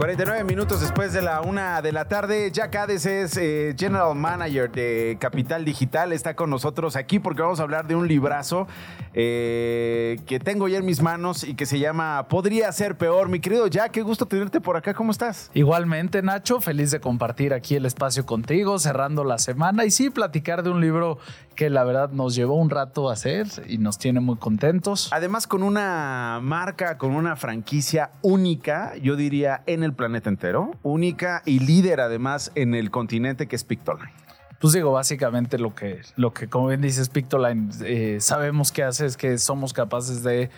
[0.00, 4.72] 49 minutos después de la una de la tarde, Jack Hades es eh, General Manager
[4.72, 6.14] de Capital Digital.
[6.14, 8.66] Está con nosotros aquí porque vamos a hablar de un librazo
[9.12, 13.28] eh, que tengo ya en mis manos y que se llama Podría ser peor.
[13.28, 14.94] Mi querido Jack, qué gusto tenerte por acá.
[14.94, 15.50] ¿Cómo estás?
[15.52, 20.62] Igualmente, Nacho, feliz de compartir aquí el espacio contigo, cerrando la semana y sí, platicar
[20.62, 21.18] de un libro
[21.60, 25.10] que la verdad nos llevó un rato a hacer y nos tiene muy contentos.
[25.12, 31.42] Además, con una marca, con una franquicia única, yo diría, en el planeta entero, única
[31.44, 34.10] y líder además en el continente que es Pictoline.
[34.58, 39.04] Pues digo, básicamente lo que, lo que como bien dices, Pictoline, eh, sabemos que hace
[39.04, 40.48] es que somos capaces de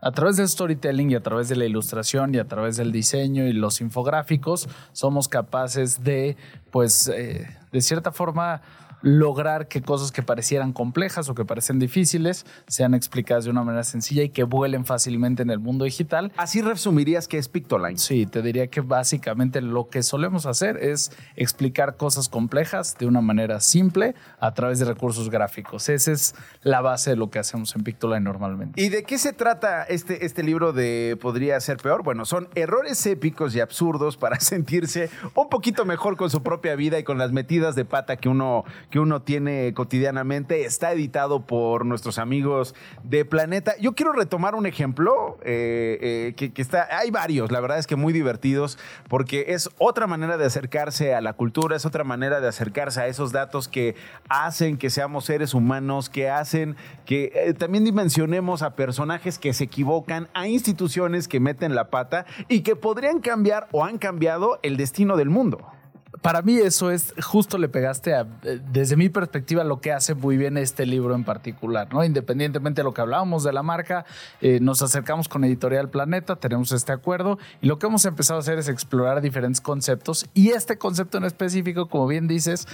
[0.00, 3.46] a través del storytelling y a través de la ilustración y a través del diseño
[3.46, 6.36] y los infográficos, somos capaces de,
[6.70, 8.62] pues, eh, de cierta forma,
[9.02, 13.84] lograr que cosas que parecieran complejas o que parecen difíciles sean explicadas de una manera
[13.84, 16.32] sencilla y que vuelen fácilmente en el mundo digital.
[16.36, 17.98] Así resumirías que es Pictoline.
[17.98, 23.20] Sí, te diría que básicamente lo que solemos hacer es explicar cosas complejas de una
[23.20, 25.88] manera simple a través de recursos gráficos.
[25.88, 28.80] Esa es la base de lo que hacemos en Pictoline normalmente.
[28.80, 32.02] ¿Y de qué se trata este, este libro de Podría ser peor?
[32.02, 36.98] Bueno, son errores épicos y absurdos para sentirse un poquito mejor con su propia vida
[36.98, 40.66] y con las metidas de pata que uno, que uno tiene cotidianamente.
[40.66, 43.74] Está editado por nuestros amigos de Planeta.
[43.80, 46.86] Yo quiero retomar un ejemplo eh, eh, que, está.
[46.98, 48.78] Hay varios, la verdad es que muy divertidos,
[49.08, 53.06] porque es otra manera de acercarse a la cultura, es otra manera de acercarse a
[53.06, 53.96] esos datos que
[54.28, 56.76] hacen que seamos seres humanos, que hacen
[57.06, 62.26] que eh, también dimensionemos a personajes que se equivocan, a instituciones que meten la pata
[62.46, 65.66] y que podrían cambiar o han cambiado el destino del mundo.
[66.22, 70.14] Para mí eso es, justo le pegaste a, eh, desde mi perspectiva, lo que hace
[70.14, 72.04] muy bien este libro en particular, ¿no?
[72.04, 74.06] Independientemente de lo que hablábamos de la marca,
[74.40, 78.40] eh, nos acercamos con Editorial Planeta, tenemos este acuerdo y lo que hemos empezado a
[78.40, 82.68] hacer es explorar diferentes conceptos y este concepto en específico, como bien dices,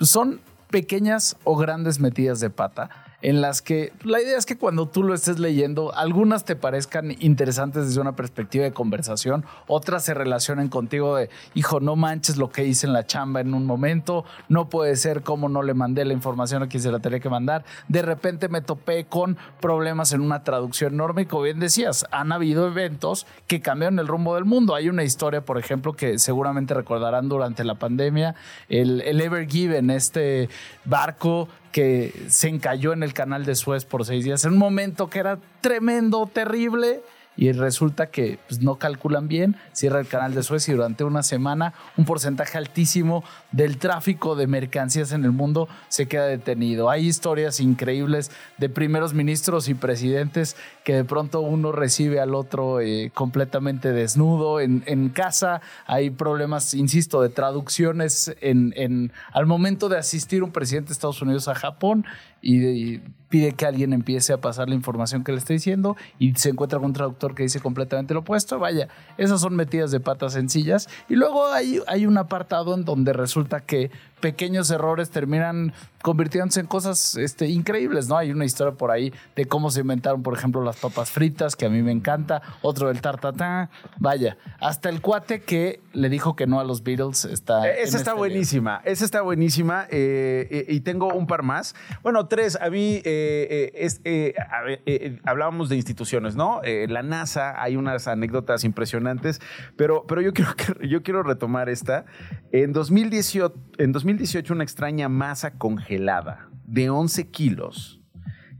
[0.00, 2.90] son pequeñas o grandes metidas de pata
[3.22, 7.14] en las que la idea es que cuando tú lo estés leyendo, algunas te parezcan
[7.20, 12.50] interesantes desde una perspectiva de conversación, otras se relacionen contigo de, hijo, no manches lo
[12.50, 16.04] que hice en la chamba en un momento, no puede ser como no le mandé
[16.04, 20.12] la información a quien se la tenía que mandar, de repente me topé con problemas
[20.12, 24.34] en una traducción enorme y como bien decías, han habido eventos que cambiaron el rumbo
[24.34, 24.74] del mundo.
[24.74, 28.34] Hay una historia, por ejemplo, que seguramente recordarán durante la pandemia,
[28.68, 30.48] el, el Ever Given, este
[30.84, 35.08] barco que se encalló en el canal de Suez por seis días, en un momento
[35.08, 37.02] que era tremendo, terrible,
[37.40, 41.22] y resulta que pues, no calculan bien, cierra el canal de Suez y durante una
[41.22, 46.90] semana un porcentaje altísimo del tráfico de mercancías en el mundo se queda detenido.
[46.90, 52.82] Hay historias increíbles de primeros ministros y presidentes que de pronto uno recibe al otro
[52.82, 55.62] eh, completamente desnudo en, en, casa.
[55.86, 61.22] Hay problemas, insisto, de traducciones en, en, al momento de asistir un presidente de Estados
[61.22, 62.04] Unidos a Japón
[62.42, 66.34] y, y pide que alguien empiece a pasar la información que le está diciendo y
[66.34, 68.58] se encuentra con un traductor que dice completamente lo opuesto.
[68.58, 70.88] Vaya, esas son metidas de patas sencillas.
[71.08, 75.72] Y luego hay, hay un apartado en donde resulta que pequeños errores terminan
[76.02, 78.16] convirtiéndose en cosas este, increíbles, ¿no?
[78.16, 81.66] Hay una historia por ahí de cómo se inventaron, por ejemplo, las papas fritas, que
[81.66, 86.46] a mí me encanta, otro del tartatán, vaya, hasta el cuate que le dijo que
[86.46, 87.68] no a los Beatles está...
[87.68, 91.74] Eh, esa está este buenísima, esa está buenísima eh, y tengo un par más.
[92.02, 96.62] Bueno, tres, a mí eh, a ver, hablábamos de instituciones, ¿no?
[96.64, 99.42] la NASA, hay unas anécdotas impresionantes,
[99.76, 102.06] pero, pero yo, quiero, yo quiero retomar esta.
[102.52, 108.00] En 2018, en 2018 una extraña masa congelada de 11 kilos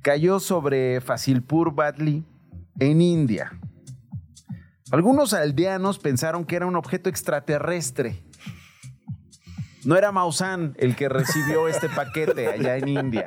[0.02, 2.24] cayó sobre Fasilpur Badli
[2.78, 3.52] en India.
[4.90, 8.24] Algunos aldeanos pensaron que era un objeto extraterrestre.
[9.84, 13.26] No era Maussan el que recibió este paquete allá en India.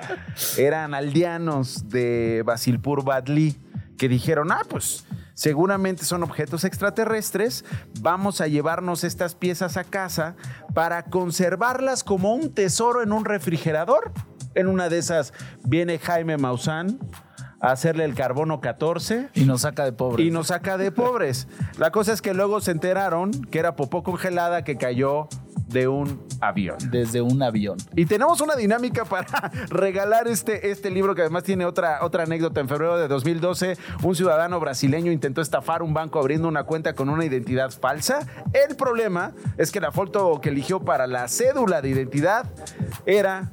[0.58, 3.58] Eran aldeanos de Basilpur Badli
[3.98, 7.66] que dijeron, ah, pues seguramente son objetos extraterrestres,
[8.02, 10.36] vamos a llevarnos estas piezas a casa
[10.74, 14.12] para conservarlas como un tesoro en un refrigerador.
[14.56, 15.34] En una de esas
[15.64, 17.00] viene Jaime Maussan
[17.60, 19.30] a hacerle el carbono 14.
[19.34, 20.28] Y nos saca de pobres.
[20.28, 21.48] Y nos saca de pobres.
[21.78, 25.30] La cosa es que luego se enteraron que era popó congelada que cayó
[25.74, 26.78] de un avión.
[26.90, 27.78] Desde un avión.
[27.96, 32.62] Y tenemos una dinámica para regalar este, este libro que además tiene otra, otra anécdota.
[32.62, 37.10] En febrero de 2012, un ciudadano brasileño intentó estafar un banco abriendo una cuenta con
[37.10, 38.20] una identidad falsa.
[38.54, 42.46] El problema es que la foto que eligió para la cédula de identidad
[43.06, 43.52] era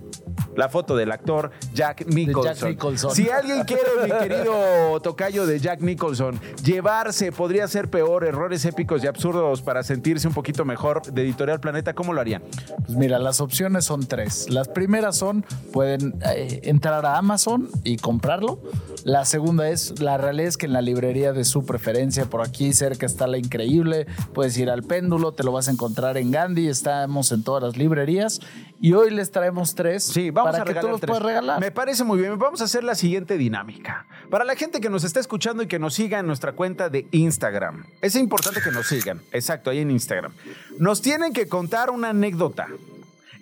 [0.56, 2.54] la foto del actor Jack Nicholson.
[2.54, 3.14] Jack Nicholson.
[3.14, 9.02] Si alguien quiere, mi querido tocayo de Jack Nicholson, llevarse podría ser peor, errores épicos
[9.04, 12.42] y absurdos para sentirse un poquito mejor de Editorial Planeta, ¿cómo lo harían?
[12.86, 14.48] Pues mira, las opciones son tres.
[14.50, 18.61] Las primeras son, pueden eh, entrar a Amazon y comprarlo.
[19.04, 22.72] La segunda es, la realidad es que en la librería de su preferencia, por aquí
[22.72, 26.68] cerca está la increíble, puedes ir al péndulo, te lo vas a encontrar en Gandhi,
[26.68, 28.40] estamos en todas las librerías.
[28.82, 31.11] Y hoy les traemos tres sí, vamos para a que tú los tres.
[31.11, 31.61] puedas regalar.
[31.61, 32.38] Me parece muy bien.
[32.38, 34.06] Vamos a hacer la siguiente dinámica.
[34.30, 37.06] Para la gente que nos está escuchando y que nos siga en nuestra cuenta de
[37.11, 37.84] Instagram.
[38.00, 39.20] Es importante que nos sigan.
[39.32, 40.32] Exacto, ahí en Instagram.
[40.80, 42.68] Nos tienen que contar una anécdota.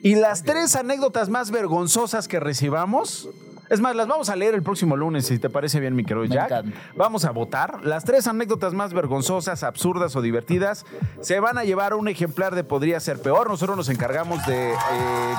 [0.03, 3.29] Y las tres anécdotas más vergonzosas que recibamos,
[3.71, 6.27] Es más, las vamos a leer el próximo lunes, si te parece bien, mi querido
[6.27, 6.51] Me Jack.
[6.51, 6.79] encanta.
[6.97, 7.85] Vamos a votar.
[7.85, 10.87] Las tres anécdotas más vergonzosas, absurdas o divertidas
[11.21, 13.49] se van a llevar un ejemplar de Podría Ser Peor.
[13.49, 14.77] Nosotros nos encargamos de eh,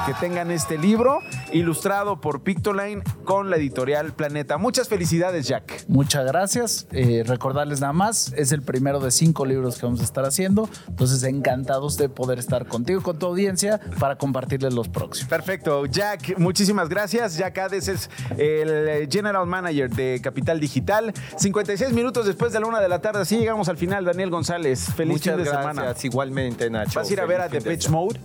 [0.06, 1.20] que tengan este libro
[1.52, 4.58] ilustrado por Pictoline con la editorial Planeta.
[4.58, 5.86] Muchas felicidades, Jack.
[5.88, 6.88] Muchas gracias.
[6.92, 10.70] Eh, recordarles nada más, es el primero de cinco libros que vamos a estar haciendo.
[10.88, 15.30] Entonces, encantados de poder estar contigo, y con tu audiencia, para compartirles los próximos.
[15.30, 15.86] Perfecto.
[15.86, 17.38] Jack, muchísimas gracias.
[17.38, 21.14] Jack Hades es el eh, General Manager de Capital Digital.
[21.38, 23.22] 56 minutos después de la una de la tarde.
[23.22, 24.88] Así llegamos al final, Daniel González.
[24.96, 25.74] Feliz Muchas fin de gracias.
[25.76, 25.96] semana.
[26.04, 27.00] Igualmente, Nacho.
[27.00, 28.20] ¿Vas a ir a ver a The Pitch Mode?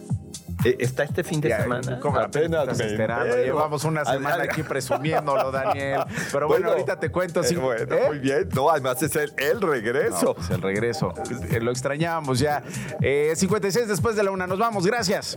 [0.65, 2.01] Eh, ¿Está este fin de Ya, semana?
[2.01, 3.37] ¿cómo apenas me esperando?
[3.37, 6.01] Llevamos una semana aquí presumiéndolo, Daniel.
[6.33, 7.43] Pero bueno, ahorita te cuento.
[7.43, 7.55] eh, sí.
[7.57, 8.05] bueno, ¿Eh?
[8.07, 8.49] muy bien.
[8.55, 10.25] No, además es el, el regreso.
[10.25, 11.13] No, pues el regreso.
[11.51, 12.63] Eh, Lo extrañábamos ya.
[13.03, 14.47] Eh, 56 después de la una.
[14.47, 14.87] Nos vamos.
[14.87, 15.37] Gracias.